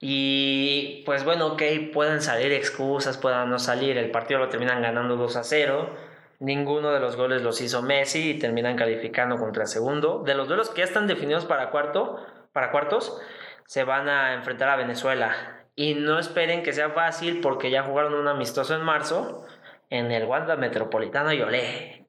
Y 0.00 1.02
pues 1.04 1.24
bueno, 1.24 1.48
ok, 1.48 1.62
pueden 1.92 2.22
salir 2.22 2.52
excusas, 2.52 3.18
puedan 3.18 3.50
no 3.50 3.58
salir. 3.58 3.98
El 3.98 4.10
partido 4.10 4.40
lo 4.40 4.48
terminan 4.48 4.80
ganando 4.80 5.16
2 5.16 5.36
a 5.36 5.44
0. 5.44 5.94
Ninguno 6.38 6.90
de 6.90 7.00
los 7.00 7.16
goles 7.16 7.42
los 7.42 7.60
hizo 7.60 7.82
Messi 7.82 8.30
y 8.30 8.38
terminan 8.38 8.76
calificando 8.76 9.36
contra 9.36 9.64
el 9.64 9.68
segundo. 9.68 10.22
De 10.24 10.34
los 10.34 10.48
duelos 10.48 10.70
que 10.70 10.78
ya 10.78 10.84
están 10.84 11.06
definidos 11.06 11.44
para, 11.44 11.70
cuarto, 11.70 12.16
para 12.52 12.70
cuartos, 12.70 13.20
se 13.66 13.84
van 13.84 14.08
a 14.08 14.32
enfrentar 14.32 14.70
a 14.70 14.76
Venezuela. 14.76 15.66
Y 15.76 15.94
no 15.94 16.18
esperen 16.18 16.62
que 16.62 16.72
sea 16.72 16.90
fácil 16.90 17.40
porque 17.42 17.70
ya 17.70 17.82
jugaron 17.82 18.14
un 18.14 18.26
amistoso 18.26 18.74
en 18.74 18.82
marzo 18.82 19.46
en 19.90 20.10
el 20.12 20.24
Wanda 20.24 20.56
Metropolitano 20.56 21.30
y. 21.34 21.42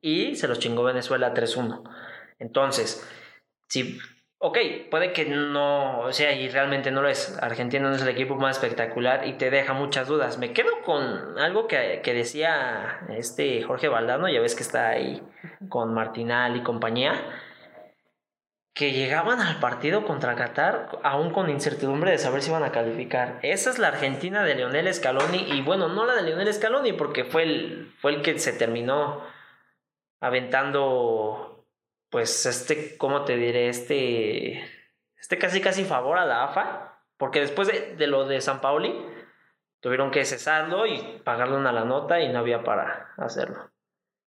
Y 0.02 0.36
se 0.36 0.48
los 0.48 0.60
chingó 0.60 0.84
Venezuela 0.84 1.34
3-1. 1.34 1.84
Entonces, 2.40 3.06
si, 3.68 4.00
ok, 4.42 4.58
puede 4.90 5.14
que 5.14 5.26
no, 5.26 6.00
o 6.00 6.12
sea, 6.12 6.34
y 6.34 6.50
realmente 6.50 6.92
no 6.92 7.02
lo 7.04 7.10
es. 7.10 7.38
Argentina 7.42 7.88
no 7.88 7.96
es 7.96 8.02
el 8.02 8.10
equipo 8.10 8.36
más 8.36 8.58
espectacular 8.58 9.28
y 9.28 9.34
te 9.34 9.52
deja 9.52 9.74
muchas 9.74 10.08
dudas. 10.08 10.40
Me 10.40 10.52
quedo 10.52 10.82
con 10.84 11.38
algo 11.40 11.68
que, 11.68 12.02
que 12.04 12.14
decía 12.14 13.02
este 13.10 13.62
Jorge 13.64 13.88
Valdano, 13.88 14.28
ya 14.28 14.42
ves 14.42 14.56
que 14.56 14.64
está 14.64 14.90
ahí 14.90 15.22
con 15.70 15.94
Martinal 15.94 16.56
y 16.58 16.64
compañía 16.64 17.14
que 18.74 18.94
llegaban 18.94 19.42
al 19.42 19.60
partido 19.60 20.06
contra 20.06 20.36
Qatar 20.36 20.90
aún 21.04 21.32
con 21.32 21.50
incertidumbre 21.50 22.12
de 22.12 22.18
saber 22.18 22.42
si 22.42 22.50
iban 22.50 22.64
a 22.64 22.72
calificar. 22.72 23.38
Esa 23.44 23.70
es 23.70 23.78
la 23.78 23.90
Argentina 23.90 24.44
de 24.44 24.56
Lionel 24.56 24.92
Scaloni 24.92 25.52
y 25.52 25.62
bueno, 25.62 25.88
no 25.88 26.06
la 26.06 26.16
de 26.16 26.24
Lionel 26.24 26.52
Scaloni 26.52 26.94
porque 26.94 27.26
fue 27.26 27.44
el, 27.44 27.94
fue 28.00 28.16
el 28.16 28.22
que 28.24 28.40
se 28.40 28.54
terminó 28.54 29.22
aventando 30.20 31.51
pues 32.12 32.46
este, 32.46 32.96
¿cómo 32.98 33.26
te 33.26 33.38
diré? 33.38 33.70
Este, 33.70 34.64
este 35.18 35.40
casi 35.40 35.62
casi 35.62 35.84
favor 35.84 36.20
a 36.20 36.26
la 36.26 36.44
AFA 36.44 37.04
porque 37.18 37.40
después 37.40 37.68
de, 37.68 37.96
de 37.96 38.06
lo 38.06 38.28
de 38.28 38.40
San 38.40 38.62
Pauli 38.62 38.94
tuvieron 39.80 40.12
que 40.12 40.24
cesarlo 40.26 40.86
y 40.86 41.22
pagarle 41.24 41.58
una 41.58 41.72
la 41.72 41.86
nota 41.86 42.20
y 42.20 42.32
no 42.32 42.38
había 42.38 42.64
para 42.64 43.14
hacerlo. 43.18 43.72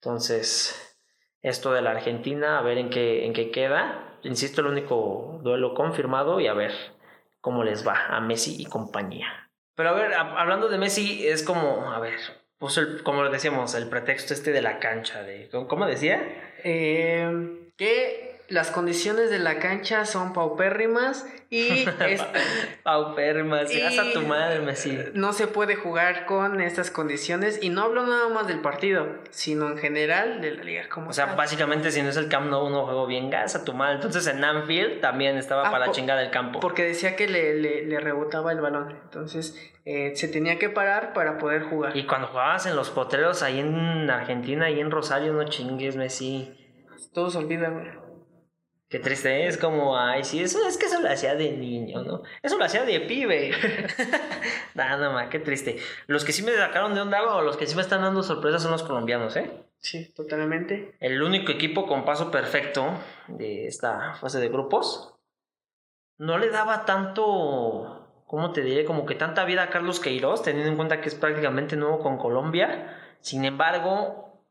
Entonces, 0.02 0.98
esto 1.44 1.72
de 1.72 1.84
la 1.84 1.92
Argentina, 1.92 2.58
a 2.58 2.64
ver 2.64 2.80
en 2.80 2.90
qué, 2.90 3.28
en 3.28 3.34
qué 3.34 3.52
queda 3.52 4.06
insisto, 4.26 4.62
el 4.62 4.68
único 4.68 5.40
duelo 5.44 5.74
confirmado 5.74 6.40
y 6.40 6.48
a 6.48 6.54
ver 6.54 6.74
cómo 7.42 7.64
les 7.64 7.88
va 7.88 8.08
a 8.08 8.20
Messi 8.20 8.56
y 8.60 8.66
compañía. 8.66 9.50
Pero 9.76 9.90
a 9.90 9.94
ver, 9.94 10.14
hablando 10.14 10.68
de 10.70 10.78
Messi, 10.78 11.28
es 11.28 11.44
como, 11.44 11.92
a 11.92 12.00
ver, 12.00 12.16
pues 12.58 12.80
como 13.04 13.24
lo 13.24 13.30
decíamos, 13.30 13.76
el 13.76 13.90
pretexto 13.90 14.34
este 14.34 14.52
de 14.52 14.62
la 14.62 14.80
cancha, 14.80 15.24
de, 15.24 15.50
¿cómo 15.68 15.86
decía? 15.86 16.22
Eh, 16.64 17.65
que 17.78 18.36
las 18.48 18.70
condiciones 18.70 19.32
de 19.32 19.40
la 19.40 19.58
cancha 19.60 20.06
son 20.06 20.34
paupérrimas 20.34 21.26
y... 21.50 21.86
paupérrimas, 22.84 23.74
y 23.74 23.82
a 23.82 24.14
tu 24.14 24.22
madre, 24.22 24.60
Messi. 24.60 24.98
No 25.14 25.34
se 25.34 25.48
puede 25.48 25.76
jugar 25.76 26.26
con 26.26 26.62
estas 26.62 26.92
condiciones 26.92 27.60
y 27.62 27.70
no 27.70 27.82
hablo 27.82 28.06
nada 28.06 28.30
más 28.30 28.48
del 28.48 28.60
partido, 28.60 29.08
sino 29.32 29.70
en 29.70 29.78
general 29.78 30.42
de 30.42 30.52
la 30.52 30.64
liga. 30.64 30.90
Como 30.90 31.10
o 31.10 31.14
sea, 31.14 31.34
básicamente 31.34 31.92
si 31.92 32.02
no 32.04 32.10
es 32.10 32.18
el 32.18 32.30
Camp 32.30 32.50
Nou, 32.50 32.70
no 32.70 32.86
juego 32.86 33.08
bien 33.08 33.30
gas 33.30 33.56
a 33.56 33.66
tu 33.66 33.74
madre. 33.74 33.96
Entonces 33.96 34.28
en 34.28 34.44
Anfield 34.44 35.02
también 35.02 35.38
estaba 35.38 35.68
ah, 35.68 35.72
para 35.72 35.88
la 35.88 35.92
chingada 35.92 36.22
del 36.22 36.32
campo. 36.32 36.60
Porque 36.60 36.84
decía 36.84 37.16
que 37.16 37.28
le, 37.28 37.56
le, 37.56 38.00
rebotaba 38.00 38.52
el 38.52 38.62
balón. 38.62 38.92
Entonces 39.04 39.60
eh, 39.86 40.12
se 40.16 40.28
tenía 40.28 40.60
que 40.60 40.70
parar 40.70 41.14
para 41.14 41.40
poder 41.40 41.64
jugar. 41.64 41.98
Y 41.98 42.06
cuando 42.06 42.28
jugabas 42.28 42.68
en 42.68 42.76
los 42.76 42.92
potreros 42.92 43.42
ahí 43.42 43.60
en 43.60 44.10
Argentina, 44.10 44.70
y 44.70 44.80
en 44.80 44.92
Rosario, 44.92 45.34
no 45.34 45.46
chingues, 45.46 45.96
Messi. 45.96 46.65
Todos 47.14 47.36
olvidan, 47.36 48.06
Qué 48.88 49.00
triste, 49.00 49.30
¿eh? 49.30 49.48
es 49.48 49.58
como, 49.58 49.98
ay, 49.98 50.24
sí, 50.24 50.42
eso 50.44 50.66
es 50.68 50.78
que 50.78 50.86
eso 50.86 51.02
lo 51.02 51.10
hacía 51.10 51.34
de 51.34 51.52
niño, 51.52 52.04
¿no? 52.04 52.22
Eso 52.44 52.58
lo 52.58 52.66
hacía 52.66 52.86
de 52.86 53.02
pibe. 53.02 53.52
Nada 54.76 55.10
más, 55.10 55.30
qué 55.30 55.40
triste. 55.40 55.78
Los 56.06 56.24
que 56.24 56.32
sí 56.32 56.44
me 56.44 56.54
sacaron 56.54 56.94
de 56.94 57.02
onda 57.02 57.22
o 57.24 57.42
los 57.42 57.58
que 57.58 57.66
sí 57.66 57.76
me 57.76 57.82
están 57.82 58.02
dando 58.02 58.22
sorpresas 58.22 58.62
son 58.62 58.72
los 58.72 58.84
colombianos, 58.84 59.36
¿eh? 59.38 59.52
Sí, 59.80 60.14
totalmente. 60.16 60.96
El 61.00 61.22
único 61.24 61.52
equipo 61.52 61.88
con 61.88 62.06
paso 62.06 62.30
perfecto 62.30 62.86
de 63.28 63.68
esta 63.68 64.14
fase 64.16 64.40
de 64.40 64.50
grupos 64.50 65.16
no 66.18 66.38
le 66.38 66.50
daba 66.50 66.86
tanto, 66.86 68.24
¿cómo 68.28 68.54
te 68.54 68.62
diré? 68.62 68.86
Como 68.86 69.08
que 69.08 69.16
tanta 69.16 69.46
vida 69.46 69.64
a 69.64 69.70
Carlos 69.70 70.00
Queiroz, 70.00 70.44
teniendo 70.44 70.70
en 70.70 70.78
cuenta 70.78 71.02
que 71.02 71.10
es 71.10 71.16
prácticamente 71.16 71.76
nuevo 71.76 72.00
con 72.00 72.18
Colombia. 72.18 72.98
Sin 73.20 73.46
embargo, 73.46 74.42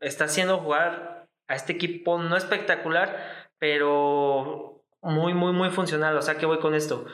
está 0.00 0.24
haciendo 0.24 0.58
jugar 0.58 1.15
a 1.48 1.54
este 1.54 1.72
equipo 1.72 2.18
no 2.18 2.36
espectacular, 2.36 3.48
pero 3.58 4.82
muy, 5.02 5.34
muy, 5.34 5.52
muy 5.52 5.70
funcional. 5.70 6.16
O 6.16 6.22
sea, 6.22 6.36
que 6.36 6.46
voy 6.46 6.58
con 6.58 6.74
esto? 6.74 7.06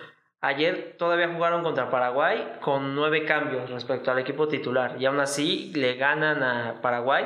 Ayer 0.45 0.97
todavía 0.99 1.33
jugaron 1.33 1.63
contra 1.63 1.89
Paraguay 1.89 2.59
con 2.61 2.97
nueve 2.97 3.25
cambios 3.25 3.71
respecto 3.71 4.11
al 4.11 4.19
equipo 4.19 4.49
titular 4.49 5.01
y 5.01 5.07
aún 5.07 5.21
así 5.21 5.71
le 5.73 5.95
ganan 5.95 6.43
a 6.43 6.81
Paraguay. 6.81 7.25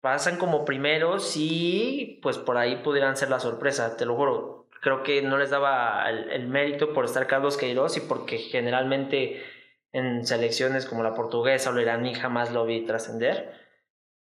Pasan 0.00 0.38
como 0.38 0.64
primeros 0.64 1.34
y 1.36 2.18
pues 2.22 2.38
por 2.38 2.56
ahí 2.56 2.76
pudieran 2.76 3.18
ser 3.18 3.28
la 3.28 3.38
sorpresa, 3.38 3.98
te 3.98 4.06
lo 4.06 4.16
juro. 4.16 4.66
Creo 4.80 5.02
que 5.02 5.20
no 5.20 5.36
les 5.36 5.50
daba 5.50 6.08
el, 6.08 6.48
mérito 6.48 6.94
por 6.94 7.04
estar 7.04 7.26
Carlos 7.26 7.58
Queiroz 7.58 7.98
y 7.98 8.00
porque 8.00 8.38
generalmente 8.38 9.44
en 9.92 10.26
selecciones 10.26 10.86
como 10.86 11.02
la 11.02 11.14
portuguesa 11.14 11.68
o 11.68 11.74
la 11.74 11.82
iraní 11.82 12.14
jamás 12.14 12.50
lo 12.50 12.64
vi 12.64 12.86
trascender. 12.86 13.61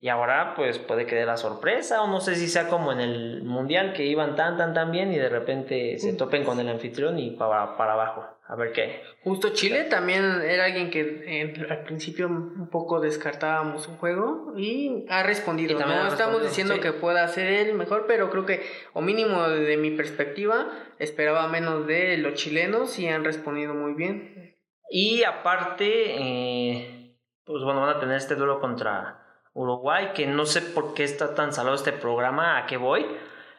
Y 0.07 0.09
ahora 0.09 0.55
pues 0.55 0.79
puede 0.79 1.05
quedar 1.05 1.27
la 1.27 1.37
sorpresa 1.37 2.01
o 2.01 2.07
no 2.07 2.21
sé 2.21 2.37
si 2.37 2.47
sea 2.47 2.69
como 2.69 2.92
en 2.92 3.01
el 3.01 3.42
mundial 3.42 3.92
que 3.92 4.05
iban 4.05 4.37
tan 4.37 4.57
tan 4.57 4.73
tan 4.73 4.92
bien 4.92 5.12
y 5.12 5.16
de 5.16 5.29
repente 5.29 5.99
se 5.99 6.12
topen 6.12 6.45
con 6.45 6.61
el 6.61 6.69
anfitrión 6.69 7.19
y 7.19 7.33
para, 7.33 7.77
para 7.77 7.95
abajo. 7.95 8.25
A 8.47 8.55
ver 8.55 8.71
qué. 8.71 9.03
Justo 9.25 9.49
Chile 9.49 9.83
también 9.83 10.23
era 10.42 10.66
alguien 10.66 10.92
que 10.92 11.66
al 11.69 11.83
principio 11.83 12.29
un 12.29 12.69
poco 12.71 13.01
descartábamos 13.01 13.83
su 13.83 13.97
juego 13.97 14.53
y 14.57 15.07
ha 15.09 15.25
respondido. 15.25 15.77
no 15.77 16.07
estamos 16.07 16.40
diciendo 16.40 16.79
que 16.79 16.92
pueda 16.92 17.27
ser 17.27 17.49
el 17.49 17.75
mejor, 17.75 18.05
pero 18.07 18.31
creo 18.31 18.47
que, 18.47 18.64
o 18.92 19.01
mínimo 19.01 19.49
de 19.49 19.77
mi 19.77 19.90
perspectiva, 19.90 20.69
esperaba 21.01 21.49
menos 21.49 21.85
de 21.88 22.16
los 22.19 22.35
chilenos 22.35 22.97
y 23.01 23.09
han 23.09 23.25
respondido 23.25 23.75
muy 23.75 23.95
bien. 23.95 24.55
Y 24.88 25.25
aparte, 25.25 26.14
eh, 26.16 27.19
pues 27.45 27.64
bueno, 27.64 27.81
van 27.81 27.97
a 27.97 27.99
tener 27.99 28.19
este 28.19 28.37
duelo 28.37 28.61
contra 28.61 29.25
Uruguay, 29.57 30.11
que 30.14 30.27
no 30.27 30.45
sé 30.45 30.61
por 30.61 30.92
qué 30.92 31.03
está 31.03 31.35
tan 31.35 31.53
salado 31.53 31.75
este 31.75 31.92
programa, 31.92 32.59
a 32.59 32.66
qué 32.66 32.77
voy. 32.77 33.07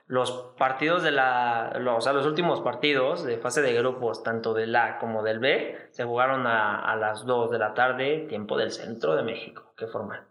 Los 0.06 0.32
partidos 0.58 1.04
de 1.04 1.12
la, 1.12 1.74
o 1.96 2.02
sea, 2.02 2.14
los 2.14 2.26
últimos 2.26 2.62
partidos 2.62 3.26
de 3.26 3.38
fase 3.38 3.62
de 3.62 3.74
grupos, 3.74 4.24
tanto 4.24 4.54
del 4.54 4.76
A 4.76 5.00
como 5.00 5.24
del 5.24 5.40
B, 5.40 5.90
se 5.92 6.06
jugaron 6.06 6.48
a, 6.48 6.80
a 6.80 6.96
las 6.96 7.26
2 7.26 7.52
de 7.52 7.60
la 7.60 7.74
tarde, 7.74 8.26
tiempo 8.30 8.58
del 8.58 8.72
centro 8.72 9.16
de 9.16 9.24
México. 9.24 9.74
Qué 9.76 9.88
formal. 9.88 10.28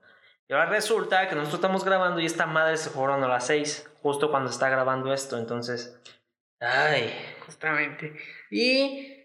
Y 0.49 0.53
ahora 0.53 0.67
resulta 0.67 1.29
que 1.29 1.35
nosotros 1.35 1.59
estamos 1.59 1.85
grabando 1.85 2.21
y 2.21 2.27
esta 2.27 2.47
madre 2.47 2.77
se 2.77 2.91
jugaron 2.91 3.25
a 3.25 3.29
las 3.29 3.47
6, 3.49 3.91
justo 4.01 4.31
cuando 4.31 4.51
está 4.51 4.69
grabando 4.69 5.13
esto, 5.13 5.37
entonces... 5.37 6.01
Ay. 6.61 7.13
Justamente. 7.45 8.17
Y 8.51 9.16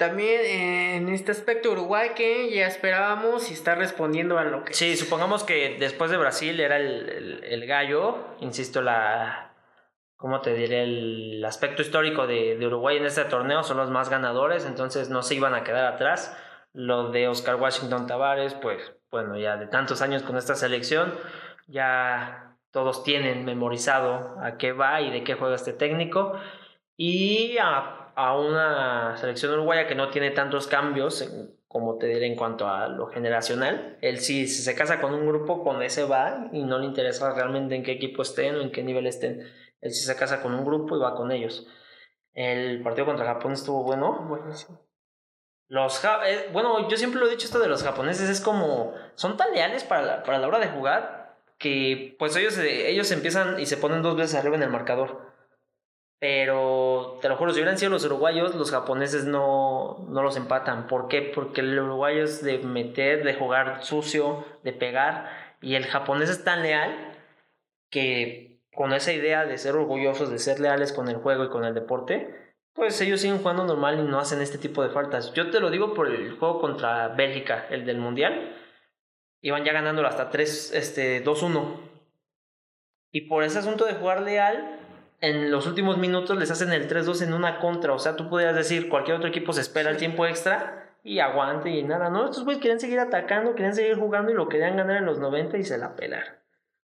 también 0.00 0.40
en 0.46 1.08
este 1.10 1.30
aspecto 1.30 1.72
Uruguay 1.72 2.12
que 2.16 2.50
ya 2.50 2.66
esperábamos 2.66 3.50
y 3.50 3.52
está 3.52 3.74
respondiendo 3.74 4.38
a 4.38 4.44
lo 4.44 4.64
que... 4.64 4.72
Sí, 4.72 4.96
supongamos 4.96 5.44
que 5.44 5.76
después 5.78 6.10
de 6.10 6.16
Brasil 6.16 6.58
era 6.58 6.78
el, 6.78 7.44
el, 7.44 7.66
gallo, 7.66 8.16
insisto, 8.40 8.80
la... 8.80 9.52
¿Cómo 10.16 10.40
te 10.40 10.54
diré? 10.54 10.84
El 10.84 11.44
aspecto 11.44 11.82
histórico 11.82 12.26
de, 12.26 12.56
de, 12.56 12.66
Uruguay 12.66 12.96
en 12.96 13.04
este 13.04 13.26
torneo 13.26 13.62
son 13.62 13.76
los 13.76 13.90
más 13.90 14.08
ganadores, 14.08 14.64
entonces 14.64 15.10
no 15.10 15.22
se 15.22 15.34
iban 15.34 15.54
a 15.54 15.64
quedar 15.64 15.84
atrás. 15.84 16.34
Lo 16.72 17.10
de 17.10 17.28
Oscar 17.28 17.56
Washington 17.56 18.06
Tavares, 18.06 18.54
pues 18.54 18.94
bueno, 19.10 19.36
ya 19.36 19.58
de 19.58 19.66
tantos 19.66 20.00
años 20.00 20.22
con 20.22 20.38
esta 20.38 20.54
selección, 20.54 21.12
ya 21.68 22.56
todos 22.70 23.04
tienen 23.04 23.44
memorizado 23.44 24.38
a 24.42 24.56
qué 24.56 24.72
va 24.72 25.02
y 25.02 25.10
de 25.10 25.24
qué 25.24 25.34
juega 25.34 25.56
este 25.56 25.74
técnico. 25.74 26.40
Y 26.96 27.58
a 27.58 27.99
a 28.14 28.38
una 28.38 29.16
selección 29.16 29.52
uruguaya 29.52 29.86
que 29.86 29.94
no 29.94 30.10
tiene 30.10 30.30
tantos 30.30 30.66
cambios, 30.66 31.28
como 31.68 31.98
te 31.98 32.06
diré, 32.06 32.26
en 32.26 32.36
cuanto 32.36 32.68
a 32.68 32.88
lo 32.88 33.06
generacional. 33.08 33.98
Él 34.00 34.18
si 34.18 34.46
se 34.46 34.74
casa 34.74 35.00
con 35.00 35.14
un 35.14 35.26
grupo, 35.26 35.62
con 35.62 35.82
ese 35.82 36.04
va 36.04 36.48
y 36.52 36.64
no 36.64 36.78
le 36.78 36.86
interesa 36.86 37.32
realmente 37.34 37.74
en 37.74 37.82
qué 37.82 37.92
equipo 37.92 38.22
estén 38.22 38.56
o 38.56 38.60
en 38.60 38.72
qué 38.72 38.82
nivel 38.82 39.06
estén. 39.06 39.40
Él 39.80 39.92
sí 39.92 40.04
se 40.04 40.16
casa 40.16 40.42
con 40.42 40.54
un 40.54 40.64
grupo 40.64 40.96
y 40.96 41.00
va 41.00 41.14
con 41.14 41.32
ellos. 41.32 41.66
El 42.32 42.82
partido 42.82 43.06
contra 43.06 43.26
Japón 43.26 43.52
estuvo 43.52 43.82
bueno. 43.82 44.26
Buenísimo. 44.28 44.80
Los 45.68 46.04
eh, 46.04 46.48
bueno, 46.52 46.88
yo 46.88 46.96
siempre 46.96 47.20
lo 47.20 47.26
he 47.26 47.30
dicho 47.30 47.46
esto 47.46 47.60
de 47.60 47.68
los 47.68 47.84
japoneses, 47.84 48.28
es 48.28 48.40
como, 48.40 48.92
son 49.14 49.36
tan 49.36 49.52
leales 49.52 49.84
para 49.84 50.02
la, 50.02 50.22
para 50.24 50.38
la 50.38 50.48
hora 50.48 50.58
de 50.58 50.66
jugar 50.66 51.38
que 51.58 52.16
pues 52.18 52.34
ellos, 52.34 52.58
ellos 52.58 53.12
empiezan 53.12 53.60
y 53.60 53.66
se 53.66 53.76
ponen 53.76 54.02
dos 54.02 54.16
veces 54.16 54.34
arriba 54.34 54.56
en 54.56 54.64
el 54.64 54.70
marcador. 54.70 55.29
Pero 56.20 57.18
te 57.22 57.30
lo 57.30 57.36
juro, 57.36 57.52
si 57.52 57.60
hubieran 57.60 57.78
sido 57.78 57.90
los 57.90 58.04
uruguayos, 58.04 58.54
los 58.54 58.70
japoneses 58.70 59.24
no, 59.24 60.04
no 60.10 60.22
los 60.22 60.36
empatan. 60.36 60.86
¿Por 60.86 61.08
qué? 61.08 61.22
Porque 61.34 61.62
el 61.62 61.78
uruguayo 61.78 62.22
es 62.24 62.44
de 62.44 62.58
meter, 62.58 63.24
de 63.24 63.34
jugar 63.34 63.82
sucio, 63.82 64.44
de 64.62 64.74
pegar. 64.74 65.30
Y 65.62 65.76
el 65.76 65.86
japonés 65.86 66.28
es 66.28 66.44
tan 66.44 66.62
leal 66.62 66.94
que 67.90 68.60
con 68.74 68.92
esa 68.92 69.14
idea 69.14 69.46
de 69.46 69.56
ser 69.56 69.74
orgullosos, 69.76 70.30
de 70.30 70.38
ser 70.38 70.60
leales 70.60 70.92
con 70.92 71.08
el 71.08 71.16
juego 71.16 71.44
y 71.44 71.48
con 71.48 71.64
el 71.64 71.74
deporte, 71.74 72.54
pues 72.74 73.00
ellos 73.00 73.20
siguen 73.20 73.38
jugando 73.38 73.64
normal 73.64 73.98
y 73.98 74.02
no 74.02 74.18
hacen 74.18 74.42
este 74.42 74.58
tipo 74.58 74.82
de 74.82 74.90
faltas. 74.90 75.32
Yo 75.32 75.50
te 75.50 75.58
lo 75.58 75.70
digo 75.70 75.94
por 75.94 76.08
el 76.08 76.38
juego 76.38 76.60
contra 76.60 77.08
Bélgica, 77.08 77.66
el 77.70 77.86
del 77.86 77.98
Mundial. 77.98 78.56
Iban 79.40 79.64
ya 79.64 79.72
ganándolo 79.72 80.06
hasta 80.06 80.28
3, 80.28 80.74
este, 80.74 81.24
2-1. 81.24 81.80
Y 83.10 83.22
por 83.22 83.42
ese 83.42 83.58
asunto 83.58 83.86
de 83.86 83.94
jugar 83.94 84.20
leal, 84.20 84.79
en 85.20 85.50
los 85.50 85.66
últimos 85.66 85.98
minutos 85.98 86.38
les 86.38 86.50
hacen 86.50 86.72
el 86.72 86.88
3-2 86.88 87.22
en 87.22 87.34
una 87.34 87.58
contra. 87.58 87.92
O 87.92 87.98
sea, 87.98 88.16
tú 88.16 88.28
podrías 88.28 88.54
decir, 88.54 88.88
cualquier 88.88 89.16
otro 89.16 89.28
equipo 89.28 89.52
se 89.52 89.60
espera 89.60 89.90
el 89.90 89.96
tiempo 89.96 90.26
extra 90.26 90.96
y 91.02 91.18
aguante 91.20 91.70
y 91.70 91.82
nada. 91.82 92.10
No, 92.10 92.26
estos 92.26 92.44
güeyes 92.44 92.60
quieren 92.60 92.80
seguir 92.80 92.98
atacando, 92.98 93.54
quieren 93.54 93.74
seguir 93.74 93.96
jugando 93.96 94.32
y 94.32 94.34
lo 94.34 94.48
querían 94.48 94.76
ganar 94.76 94.96
en 94.96 95.06
los 95.06 95.18
90 95.18 95.58
y 95.58 95.64
se 95.64 95.78
la 95.78 95.94
pelar. 95.94 96.40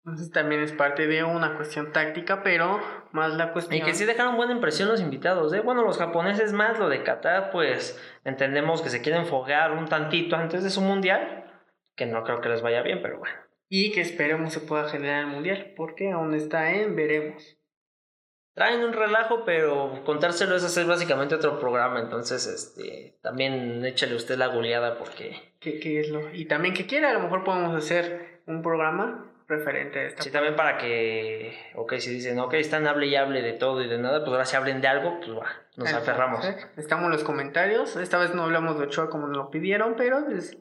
Entonces 0.05 0.31
también 0.31 0.62
es 0.62 0.73
parte 0.73 1.07
de 1.07 1.25
una 1.25 1.57
cuestión 1.57 1.93
táctica, 1.93 2.43
pero 2.43 2.81
más 3.12 3.35
la 3.35 3.53
cuestión... 3.53 3.83
Y 3.83 3.85
que 3.85 3.95
sí 3.95 4.07
dejaron 4.07 4.37
buena 4.37 4.53
impresión 4.53 4.88
los 4.88 5.01
invitados, 5.01 5.53
¿eh? 5.53 5.61
Bueno, 5.61 5.85
los 5.85 5.99
japoneses 5.99 6.55
más, 6.55 6.79
lo 6.79 6.88
de 6.88 7.03
Qatar, 7.03 7.51
pues 7.51 8.01
entendemos 8.25 8.81
que 8.81 8.88
se 8.88 9.03
quieren 9.03 9.27
foguear 9.27 9.73
un 9.73 9.88
tantito 9.88 10.37
antes 10.37 10.64
de 10.64 10.71
su 10.71 10.81
mundial, 10.81 11.53
que 11.97 12.07
no 12.07 12.25
creo 12.25 12.40
que 12.40 12.49
les 12.49 12.62
vaya 12.62 12.81
bien, 12.81 13.03
pero 13.03 13.19
bueno. 13.19 13.35
Y 13.69 13.93
que 13.93 14.01
esperemos 14.01 14.55
se 14.55 14.61
pueda 14.61 14.88
generar 14.88 15.21
el 15.21 15.27
mundial, 15.27 15.75
porque 15.77 16.12
aún 16.12 16.35
está 16.35 16.73
en 16.73 16.97
veremos 16.97 17.60
traen 18.54 18.82
un 18.82 18.92
relajo, 18.92 19.44
pero 19.44 20.02
contárselo 20.04 20.56
es 20.56 20.64
hacer 20.64 20.86
básicamente 20.86 21.34
otro 21.34 21.58
programa, 21.58 22.00
entonces 22.00 22.46
este 22.46 23.18
también 23.22 23.84
échale 23.84 24.14
usted 24.14 24.36
la 24.36 24.48
goleada 24.48 24.98
porque... 24.98 25.54
¿Qué, 25.60 25.78
qué 25.78 26.00
es 26.00 26.08
lo? 26.08 26.34
Y 26.34 26.46
también 26.46 26.74
que 26.74 26.86
quiera, 26.86 27.10
a 27.10 27.14
lo 27.14 27.20
mejor 27.20 27.44
podemos 27.44 27.76
hacer 27.76 28.42
un 28.46 28.62
programa 28.62 29.30
referente 29.50 29.98
a 29.98 30.02
esto. 30.04 30.22
Sí, 30.22 30.30
también 30.30 30.56
para 30.56 30.78
que, 30.78 31.58
ok, 31.74 31.94
si 31.98 32.10
dicen, 32.10 32.38
ok, 32.38 32.54
están 32.54 32.86
hable 32.86 33.06
y 33.08 33.16
hable 33.16 33.42
de 33.42 33.52
todo 33.52 33.82
y 33.82 33.88
de 33.88 33.98
nada, 33.98 34.20
pues 34.20 34.30
ahora 34.30 34.44
si 34.44 34.56
hablen 34.56 34.80
de 34.80 34.88
algo, 34.88 35.18
pues 35.18 35.36
va, 35.36 35.46
nos 35.76 35.92
aferramos. 35.92 36.44
Estamos 36.76 37.06
en 37.06 37.12
los 37.12 37.24
comentarios, 37.24 37.96
esta 37.96 38.18
vez 38.18 38.34
no 38.34 38.44
hablamos 38.44 38.78
de 38.78 38.84
Ochoa 38.84 39.10
como 39.10 39.26
nos 39.26 39.36
lo 39.36 39.50
pidieron, 39.50 39.96
pero 39.96 40.24
pues, 40.24 40.56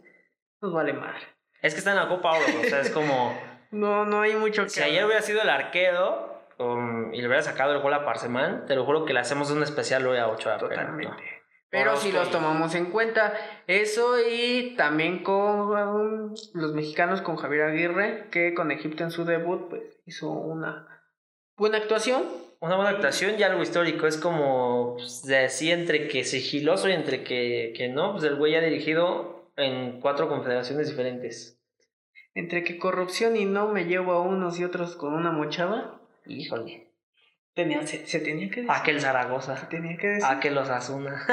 nos 0.61 0.73
vale 0.73 0.93
madre. 0.93 1.21
Es 1.61 1.73
que 1.73 1.79
está 1.79 1.91
en 1.91 1.97
la 1.97 2.07
Copa 2.07 2.31
Oro, 2.31 2.45
o 2.61 2.63
sea, 2.65 2.81
es 2.81 2.89
como... 2.89 3.39
no, 3.71 4.05
no 4.05 4.21
hay 4.21 4.35
mucho 4.35 4.63
que... 4.63 4.69
Si 4.69 4.81
ayer 4.81 5.05
hubiera 5.05 5.21
sido 5.21 5.41
el 5.41 5.49
arquero, 5.49 6.28
y 6.59 7.21
le 7.21 7.27
hubiera 7.27 7.41
sacado 7.41 7.73
el 7.73 7.79
gol 7.79 7.93
a 7.93 8.05
Parsemán, 8.05 8.65
te 8.65 8.75
lo 8.75 8.85
juro 8.85 9.05
que 9.05 9.13
le 9.13 9.19
hacemos 9.19 9.49
un 9.51 9.63
especial 9.63 10.05
hoy 10.05 10.17
a 10.17 10.27
Ochoa. 10.27 10.57
Totalmente. 10.57 11.39
Pero, 11.71 11.95
si 11.95 12.11
los 12.11 12.31
tomamos 12.31 12.73
en 12.73 12.87
cuenta, 12.87 13.33
eso 13.67 14.15
y 14.19 14.73
también 14.75 15.23
con 15.23 15.69
um, 15.69 16.33
los 16.55 16.73
mexicanos, 16.73 17.21
con 17.21 17.35
Javier 17.35 17.61
Aguirre, 17.61 18.27
que 18.31 18.55
con 18.55 18.71
Egipto 18.71 19.03
en 19.03 19.11
su 19.11 19.23
debut, 19.23 19.69
pues 19.69 20.01
hizo 20.05 20.31
una 20.31 20.87
buena 21.55 21.77
actuación. 21.77 22.23
Una 22.59 22.75
buena 22.75 22.89
actuación 22.89 23.39
y 23.39 23.43
algo 23.43 23.61
histórico, 23.61 24.07
es 24.07 24.17
como 24.17 24.95
pues, 24.95 25.23
de 25.23 25.45
así 25.45 25.71
entre 25.71 26.07
que 26.07 26.25
sigiloso 26.25 26.89
y 26.89 26.93
entre 26.93 27.23
que, 27.23 27.71
que 27.77 27.87
no, 27.87 28.13
pues 28.13 28.23
el 28.23 28.35
güey 28.35 28.55
ha 28.55 28.61
dirigido 28.61 29.51
en 29.55 30.01
cuatro 30.01 30.27
confederaciones 30.27 30.89
diferentes. 30.89 31.61
Entre 32.33 32.63
que 32.63 32.79
corrupción 32.79 33.37
y 33.37 33.45
no 33.45 33.67
me 33.67 33.85
llevo 33.85 34.13
a 34.13 34.21
unos 34.21 34.59
y 34.59 34.63
otros 34.63 34.95
con 34.95 35.13
una 35.13 35.31
mochada. 35.31 35.98
Híjole. 36.29 36.89
Tenía, 37.53 37.85
se, 37.85 38.19
tenía 38.19 38.49
que 38.49 38.61
decir. 38.61 38.71
Aquel 38.71 39.01
Zaragoza. 39.01 39.57
Se 39.57 39.65
tenía 39.65 39.97
que 39.97 40.07
decir. 40.07 40.25
Aquel 40.25 40.57
Osasuna. 40.57 41.25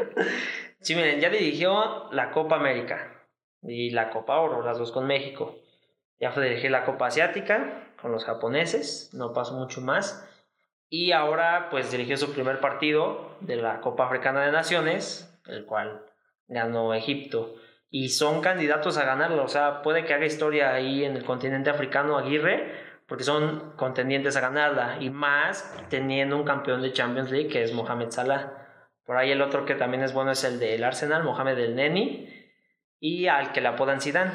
sí, 0.80 0.96
miren, 0.96 1.20
ya 1.20 1.30
dirigió 1.30 2.10
la 2.12 2.30
Copa 2.30 2.56
América 2.56 3.26
y 3.62 3.90
la 3.90 4.10
Copa 4.10 4.38
Oro, 4.38 4.62
las 4.62 4.78
dos 4.78 4.90
con 4.90 5.06
México. 5.06 5.56
Ya 6.18 6.32
fue 6.32 6.44
dirigir 6.44 6.70
la 6.70 6.84
Copa 6.84 7.06
Asiática 7.06 7.92
con 8.00 8.12
los 8.12 8.24
japoneses, 8.24 9.10
no 9.12 9.32
pasó 9.32 9.54
mucho 9.54 9.80
más. 9.80 10.28
Y 10.88 11.12
ahora 11.12 11.68
pues 11.70 11.90
dirigió 11.90 12.16
su 12.16 12.32
primer 12.32 12.60
partido 12.60 13.36
de 13.40 13.56
la 13.56 13.80
Copa 13.80 14.06
Africana 14.06 14.44
de 14.44 14.52
Naciones, 14.52 15.40
el 15.46 15.64
cual 15.64 16.04
ganó 16.48 16.94
Egipto. 16.94 17.54
Y 17.88 18.08
son 18.08 18.40
candidatos 18.40 18.96
a 18.96 19.04
ganarlo, 19.04 19.44
o 19.44 19.48
sea, 19.48 19.82
puede 19.82 20.04
que 20.04 20.14
haga 20.14 20.26
historia 20.26 20.72
ahí 20.72 21.04
en 21.04 21.16
el 21.16 21.24
continente 21.24 21.70
africano 21.70 22.16
Aguirre, 22.16 22.72
porque 23.12 23.24
son 23.24 23.74
contendientes 23.76 24.36
a 24.36 24.40
ganarla. 24.40 24.96
Y 24.98 25.10
más 25.10 25.70
teniendo 25.90 26.34
un 26.34 26.44
campeón 26.44 26.80
de 26.80 26.94
Champions 26.94 27.30
League 27.30 27.48
que 27.48 27.62
es 27.62 27.74
Mohamed 27.74 28.08
Salah. 28.08 28.54
Por 29.04 29.18
ahí 29.18 29.30
el 29.30 29.42
otro 29.42 29.66
que 29.66 29.74
también 29.74 30.02
es 30.02 30.14
bueno 30.14 30.30
es 30.30 30.42
el 30.44 30.58
del 30.58 30.82
Arsenal, 30.82 31.22
Mohamed 31.22 31.58
El 31.58 31.76
Neni, 31.76 32.26
y 33.00 33.26
al 33.26 33.52
que 33.52 33.60
le 33.60 33.68
apodan 33.68 34.00
Zidane. 34.00 34.32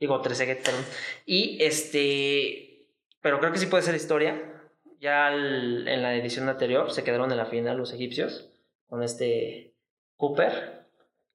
Digo, 0.00 0.20
Trezeguet, 0.20 0.64
perdón. 0.64 0.84
Y 1.26 1.62
este, 1.62 2.88
pero 3.20 3.38
creo 3.38 3.52
que 3.52 3.60
sí 3.60 3.66
puede 3.66 3.84
ser 3.84 3.94
historia. 3.94 4.52
Ya 4.98 5.32
en 5.32 6.02
la 6.02 6.16
edición 6.16 6.48
anterior 6.48 6.90
se 6.90 7.04
quedaron 7.04 7.30
en 7.30 7.36
la 7.36 7.46
final 7.46 7.76
los 7.76 7.92
egipcios 7.92 8.50
con 8.88 9.04
este 9.04 9.76
Cooper, 10.16 10.79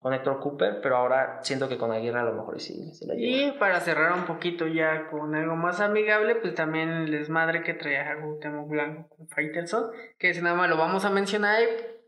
con 0.06 0.14
Héctor 0.14 0.40
Cooper, 0.40 0.82
pero 0.84 0.98
ahora 0.98 1.40
siento 1.42 1.68
que 1.68 1.80
con 1.80 1.92
Aguirre 1.92 2.20
a 2.20 2.24
lo 2.26 2.34
mejor 2.34 2.62
sí, 2.62 2.92
sí 2.94 3.08
la 3.08 3.16
lleva. 3.16 3.56
Y 3.56 3.58
para 3.58 3.80
cerrar 3.80 4.14
un 4.14 4.26
poquito 4.26 4.68
ya 4.68 5.08
con 5.08 5.34
algo 5.34 5.56
más 5.56 5.80
amigable, 5.80 6.36
pues 6.36 6.54
también 6.54 6.90
el 6.90 7.10
desmadre 7.10 7.64
que 7.64 7.74
traía 7.74 8.14
Gutemo 8.14 8.68
Blanco 8.68 9.10
con 9.10 9.28
Faitelson, 9.28 9.90
que 10.20 10.30
es 10.30 10.40
nada 10.44 10.56
más 10.56 10.70
lo 10.70 10.78
vamos 10.78 11.06
a 11.06 11.10
mencionar 11.10 11.58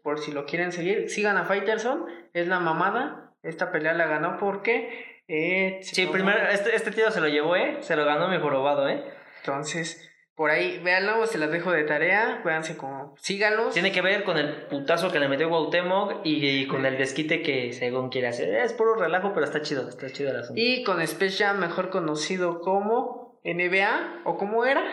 por 0.03 0.19
si 0.19 0.31
lo 0.31 0.45
quieren 0.45 0.71
seguir, 0.71 1.09
sigan 1.09 1.37
a 1.37 1.45
Faitelson, 1.45 2.05
es 2.33 2.47
la 2.47 2.59
mamada, 2.59 3.33
esta 3.41 3.71
pelea 3.71 3.93
la 3.93 4.05
ganó 4.05 4.37
porque... 4.37 5.23
Eh, 5.27 5.79
sí, 5.81 6.05
primero, 6.05 6.37
este, 6.51 6.75
este 6.75 6.91
tío 6.91 7.09
se 7.09 7.19
lo 7.19 7.27
llevó, 7.27 7.55
¿eh? 7.55 7.77
Se 7.79 7.95
lo 7.95 8.05
ganó 8.05 8.27
mi 8.27 8.37
jorobado, 8.37 8.87
¿eh? 8.87 9.03
Entonces, 9.39 10.07
por 10.37 10.51
ahí, 10.51 10.77
véanlo, 10.83 11.25
se 11.25 11.39
las 11.39 11.49
dejo 11.49 11.71
de 11.71 11.83
tarea, 11.83 12.43
véanse 12.45 12.77
como, 12.77 13.15
síganlos. 13.17 13.73
Tiene 13.73 13.91
que 13.91 14.03
ver 14.03 14.23
con 14.23 14.37
el 14.37 14.67
putazo 14.67 15.11
que 15.11 15.17
le 15.17 15.27
metió 15.27 15.49
Guautemoc 15.49 16.21
y, 16.23 16.67
con 16.67 16.85
el 16.85 16.95
desquite 16.95 17.41
que 17.41 17.73
según 17.73 18.09
quiere 18.09 18.27
hacer. 18.27 18.53
Es 18.53 18.71
puro 18.73 18.93
relajo, 18.93 19.33
pero 19.33 19.47
está 19.47 19.63
chido, 19.63 19.89
está 19.89 20.11
chido 20.11 20.29
el 20.29 20.35
asunto. 20.35 20.61
Y 20.63 20.83
con 20.83 21.01
Space 21.01 21.43
Jam, 21.43 21.57
mejor 21.57 21.89
conocido 21.89 22.61
como 22.61 23.41
NBA, 23.43 24.21
o 24.25 24.37
como 24.37 24.63
era. 24.63 24.83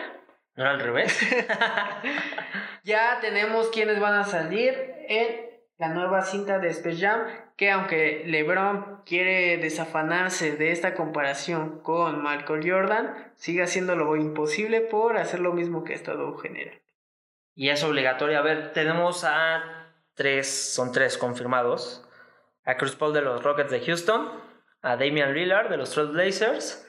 ¿No 0.55 0.63
era 0.63 0.71
al 0.71 0.79
revés? 0.79 1.15
ya 2.83 3.19
tenemos 3.21 3.69
quienes 3.69 3.99
van 3.99 4.15
a 4.15 4.23
salir 4.23 4.73
en 5.07 5.45
la 5.77 5.89
nueva 5.89 6.23
cinta 6.23 6.57
de 6.57 6.69
Space 6.69 6.97
Jam, 6.97 7.21
que 7.55 7.71
aunque 7.71 8.23
LeBron 8.25 9.01
quiere 9.05 9.57
desafanarse 9.57 10.57
de 10.57 10.71
esta 10.71 10.93
comparación 10.93 11.79
con 11.81 12.21
Michael 12.21 12.69
Jordan, 12.69 13.31
sigue 13.35 13.63
haciendo 13.63 13.95
lo 13.95 14.15
imposible 14.15 14.81
por 14.81 15.17
hacer 15.17 15.39
lo 15.39 15.53
mismo 15.53 15.83
que 15.83 15.93
estado 15.93 16.35
generando. 16.37 16.81
Y 17.53 17.69
es 17.69 17.83
obligatorio. 17.83 18.37
A 18.37 18.41
ver, 18.41 18.73
tenemos 18.73 19.23
a 19.23 19.93
tres, 20.13 20.73
son 20.73 20.91
tres 20.91 21.17
confirmados. 21.17 22.05
A 22.65 22.75
Chris 22.77 22.95
Paul 22.95 23.13
de 23.13 23.21
los 23.21 23.43
Rockets 23.43 23.71
de 23.71 23.79
Houston, 23.79 24.29
a 24.81 24.97
Damian 24.97 25.33
Lillard 25.33 25.69
de 25.69 25.77
los 25.77 25.91
Trail 25.91 26.09
Blazers 26.09 26.85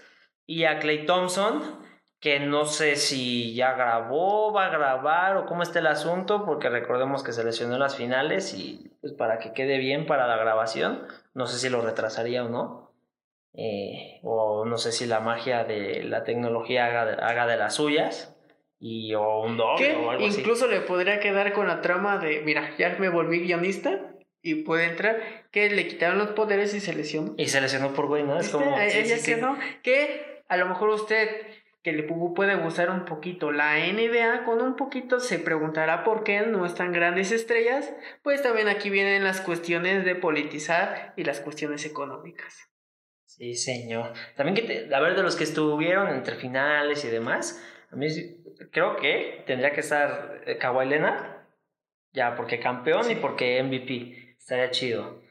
y 0.47 0.65
a 0.65 0.79
Clay 0.79 1.07
Thompson 1.07 1.86
que 2.21 2.41
no 2.41 2.65
sé 2.65 2.97
si 2.97 3.55
ya 3.55 3.75
grabó, 3.75 4.53
va 4.53 4.67
a 4.67 4.71
grabar 4.71 5.37
o 5.37 5.47
cómo 5.47 5.63
está 5.63 5.81
el 5.81 5.87
asunto, 5.87 6.45
porque 6.45 6.69
recordemos 6.69 7.23
que 7.23 7.33
se 7.33 7.45
lesionó 7.45 7.79
las 7.79 7.97
finales 7.97 8.55
y 8.55 8.91
pues 9.01 9.13
para 9.13 9.39
que 9.39 9.53
quede 9.53 9.79
bien 9.79 10.07
para 10.07 10.27
la 10.27 10.37
grabación, 10.37 11.07
no 11.35 11.47
sé 11.47 11.59
si 11.59 11.69
lo 11.69 11.83
retrasaría 11.83 12.45
o 12.45 12.49
no. 12.49 12.87
Eh, 13.59 14.21
o 14.23 14.67
no 14.67 14.77
sé 14.77 14.93
si 14.93 15.07
la 15.07 15.21
magia 15.21 15.65
de 15.65 16.05
la 16.05 16.25
tecnología 16.25 16.87
haga 16.87 17.47
de, 17.47 17.57
las 17.57 17.75
suyas 17.75 18.37
y 18.79 19.15
o 19.15 19.41
un 19.41 19.57
doble 19.57 19.97
o 19.97 20.11
algo 20.11 20.27
incluso 20.27 20.67
le 20.67 20.83
podría 20.83 21.21
quedar 21.21 21.55
con 21.55 21.67
la 21.67 21.81
trama 21.81 22.19
de 22.19 22.43
mira 22.43 22.77
ya 22.77 22.95
me 22.99 23.09
volví 23.09 23.41
guionista 23.41 23.99
y 24.43 24.57
puede 24.57 24.85
entrar 24.85 25.47
que 25.51 25.71
le 25.71 25.89
quitaron 25.89 26.19
los 26.19 26.29
poderes 26.33 26.75
y 26.75 26.81
se 26.81 26.93
lesionó. 26.93 27.35
Y 27.39 27.47
se 27.47 27.63
lesionó 27.63 27.95
por 27.95 28.09
güey 28.09 28.25
no 28.25 28.39
es 28.39 28.51
como 28.51 28.79
ella 28.79 29.17
quedó 29.25 29.57
que 29.83 30.45
a 30.49 30.59
lo 30.59 30.67
mejor 30.67 30.91
usted 30.91 31.47
que 31.87 31.93
le 31.93 32.03
puede 32.03 32.57
gustar 32.57 32.91
un 32.91 33.05
poquito 33.05 33.53
la 33.53 33.79
NBA, 33.79 34.43
con 34.45 34.61
un 34.61 34.75
poquito 34.75 35.21
se 35.21 35.39
preguntará 35.39 36.03
por 36.03 36.25
qué 36.25 36.41
no 36.41 36.67
están 36.67 36.91
grandes 36.91 37.31
estrellas, 37.31 37.95
pues 38.25 38.43
también 38.43 38.67
aquí 38.67 38.91
vienen 38.91 39.23
las 39.23 39.41
cuestiones 39.41 40.05
de 40.05 40.17
politizar 40.17 41.15
y 41.17 41.23
las 41.23 41.39
cuestiones 41.39 41.87
económicas. 41.87 42.69
Sí, 43.25 43.55
señor. 43.55 44.15
También 44.35 44.57
que, 44.57 44.93
a 44.93 44.99
ver, 44.99 45.15
de 45.15 45.23
los 45.23 45.37
que 45.37 45.45
estuvieron 45.45 46.09
entre 46.09 46.35
finales 46.35 47.05
y 47.05 47.09
demás, 47.09 47.65
a 47.93 47.95
mí 47.95 48.09
creo 48.73 48.97
que 48.97 49.45
tendría 49.47 49.71
que 49.71 49.79
estar 49.79 50.43
eh, 50.45 50.59
Kawhi 50.59 50.89
Leonard, 50.89 51.37
ya, 52.11 52.35
porque 52.35 52.59
campeón 52.59 53.09
y 53.13 53.15
porque 53.15 53.63
MVP, 53.63 54.35
estaría 54.37 54.73
chido. 54.73 55.23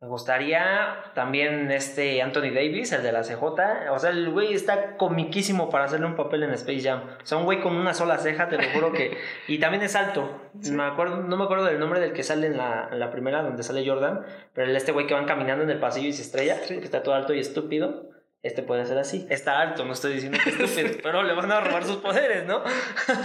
Me 0.00 0.06
gustaría 0.06 1.10
también 1.16 1.72
este 1.72 2.22
Anthony 2.22 2.52
Davis, 2.54 2.92
el 2.92 3.02
de 3.02 3.10
la 3.10 3.22
CJ. 3.22 3.42
O 3.90 3.98
sea, 3.98 4.10
el 4.10 4.30
güey 4.30 4.54
está 4.54 4.96
comiquísimo 4.96 5.70
para 5.70 5.86
hacerle 5.86 6.06
un 6.06 6.14
papel 6.14 6.44
en 6.44 6.52
Space 6.52 6.82
Jam. 6.82 7.02
O 7.20 7.26
sea, 7.26 7.38
un 7.38 7.44
güey 7.44 7.60
con 7.60 7.74
una 7.74 7.92
sola 7.94 8.16
ceja, 8.18 8.48
te 8.48 8.58
lo 8.58 8.70
juro 8.72 8.92
que. 8.92 9.18
Y 9.48 9.58
también 9.58 9.82
es 9.82 9.96
alto. 9.96 10.50
Me 10.70 10.84
acuerdo, 10.84 11.16
no 11.16 11.36
me 11.36 11.42
acuerdo 11.42 11.64
del 11.64 11.80
nombre 11.80 11.98
del 11.98 12.12
que 12.12 12.22
sale 12.22 12.46
en 12.46 12.56
la, 12.56 12.88
en 12.92 13.00
la 13.00 13.10
primera, 13.10 13.42
donde 13.42 13.64
sale 13.64 13.84
Jordan. 13.84 14.24
Pero 14.52 14.70
este 14.70 14.92
güey 14.92 15.08
que 15.08 15.14
van 15.14 15.26
caminando 15.26 15.64
en 15.64 15.70
el 15.70 15.80
pasillo 15.80 16.08
y 16.08 16.12
se 16.12 16.22
estrella, 16.22 16.60
que 16.60 16.76
está 16.76 17.02
todo 17.02 17.16
alto 17.16 17.34
y 17.34 17.40
estúpido. 17.40 18.10
Este 18.44 18.62
puede 18.62 18.86
ser 18.86 18.98
así. 18.98 19.26
Está 19.30 19.60
alto, 19.60 19.84
no 19.84 19.94
estoy 19.94 20.12
diciendo 20.12 20.38
que 20.44 20.50
es 20.50 20.60
estúpido, 20.60 20.98
pero 21.02 21.24
le 21.24 21.34
van 21.34 21.50
a 21.50 21.60
robar 21.60 21.82
sus 21.82 21.96
poderes, 21.96 22.46
¿no? 22.46 22.62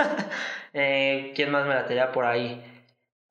eh, 0.74 1.34
¿Quién 1.36 1.52
más 1.52 1.68
me 1.68 1.96
la 1.96 2.12
por 2.12 2.26
ahí? 2.26 2.73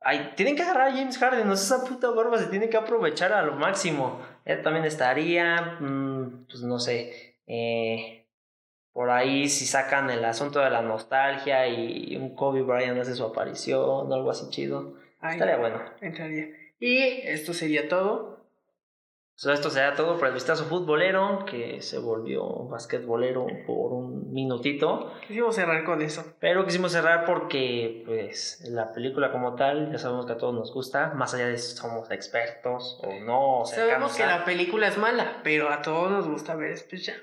Ay, 0.04 0.32
tienen 0.36 0.56
que 0.56 0.62
agarrar 0.62 0.88
a 0.88 0.92
James 0.92 1.18
Harden, 1.18 1.46
no 1.46 1.54
esa 1.54 1.84
puta 1.84 2.10
barba 2.10 2.38
se 2.38 2.46
tiene 2.46 2.68
que 2.68 2.76
aprovechar 2.76 3.32
a 3.32 3.42
lo 3.42 3.54
máximo. 3.54 4.20
Él 4.44 4.62
también 4.62 4.84
estaría, 4.84 5.78
mm, 5.80 6.46
pues 6.48 6.62
no 6.62 6.78
sé, 6.78 7.36
eh, 7.46 8.26
por 8.92 9.10
ahí 9.10 9.48
si 9.48 9.64
sacan 9.64 10.10
el 10.10 10.24
asunto 10.24 10.60
de 10.60 10.70
la 10.70 10.82
nostalgia 10.82 11.66
y 11.68 12.16
un 12.16 12.34
Kobe 12.34 12.62
Bryant 12.62 13.00
hace 13.00 13.14
su 13.14 13.24
aparición 13.24 13.80
o 13.80 14.14
algo 14.14 14.30
así 14.30 14.50
chido. 14.50 14.96
estaría 15.22 15.56
bueno. 15.56 15.80
Entraría. 16.00 16.48
Y 16.78 16.98
esto 16.98 17.54
sería 17.54 17.88
todo 17.88 18.41
esto 19.36 19.70
será 19.70 19.94
todo 19.94 20.18
por 20.18 20.28
el 20.28 20.34
vistazo 20.34 20.64
futbolero, 20.64 21.44
que 21.46 21.80
se 21.80 21.98
volvió 21.98 22.68
basquetbolero 22.68 23.46
por 23.66 23.92
un 23.92 24.32
minutito. 24.32 25.12
Quisimos 25.26 25.56
cerrar 25.56 25.84
con 25.84 26.00
eso. 26.00 26.36
Pero 26.38 26.64
quisimos 26.64 26.92
cerrar 26.92 27.24
porque, 27.24 28.04
pues, 28.06 28.62
la 28.70 28.92
película 28.92 29.32
como 29.32 29.54
tal, 29.54 29.90
ya 29.90 29.98
sabemos 29.98 30.26
que 30.26 30.32
a 30.32 30.36
todos 30.38 30.54
nos 30.54 30.72
gusta, 30.72 31.12
más 31.14 31.34
allá 31.34 31.48
de 31.48 31.58
si 31.58 31.76
somos 31.76 32.10
expertos 32.10 33.00
o 33.02 33.14
no. 33.24 33.64
Sabemos 33.64 34.16
que 34.16 34.26
la 34.26 34.44
película 34.44 34.86
es 34.86 34.98
mala, 34.98 35.40
pero 35.42 35.70
a 35.70 35.82
todos 35.82 36.10
nos 36.10 36.28
gusta 36.28 36.54
ver 36.54 36.76
ya. 36.92 37.14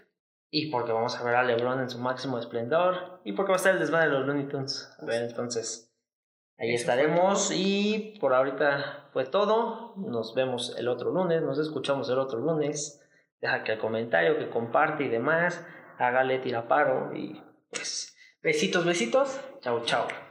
Y 0.52 0.72
porque 0.72 0.91
vamos 0.91 1.15
a 1.15 1.24
ver 1.24 1.36
a 1.36 1.43
LeBron 1.43 1.80
en 1.80 1.89
su 1.89 2.00
máximo 2.00 2.39
esplendor. 2.39 3.22
Y 3.24 3.34
porque 3.34 3.52
va 3.52 3.56
a 3.56 3.58
estar 3.58 3.74
el 3.74 3.80
desmadre 3.80 4.08
de 4.08 4.13
los 4.15 4.26
Looney 4.26 4.48
Tunes. 4.48 4.91
A 5.00 5.06
ver, 5.06 5.24
entonces. 5.24 5.88
Ahí 6.60 6.74
estaremos 6.74 7.52
y 7.56 8.17
por 8.19 8.34
ahorita 8.34 9.10
fue 9.13 9.26
todo. 9.26 9.93
Nos 9.95 10.36
vemos 10.36 10.76
el 10.78 10.89
otro 10.89 11.12
lunes, 11.12 11.41
nos 11.41 11.58
escuchamos 11.58 12.10
el 12.10 12.19
otro 12.19 12.39
lunes. 12.39 13.02
Deja 13.39 13.63
que 13.63 13.74
el 13.74 13.80
comentario, 13.80 14.38
que 14.38 14.50
comparte 14.50 15.06
y 15.06 15.08
demás, 15.08 15.65
hágale 15.98 16.39
tiraparo 16.39 17.15
y 17.15 17.41
pues 17.69 18.13
besitos, 18.43 18.86
besitos. 18.86 19.39
Chao, 19.62 19.86
chao. 19.86 20.29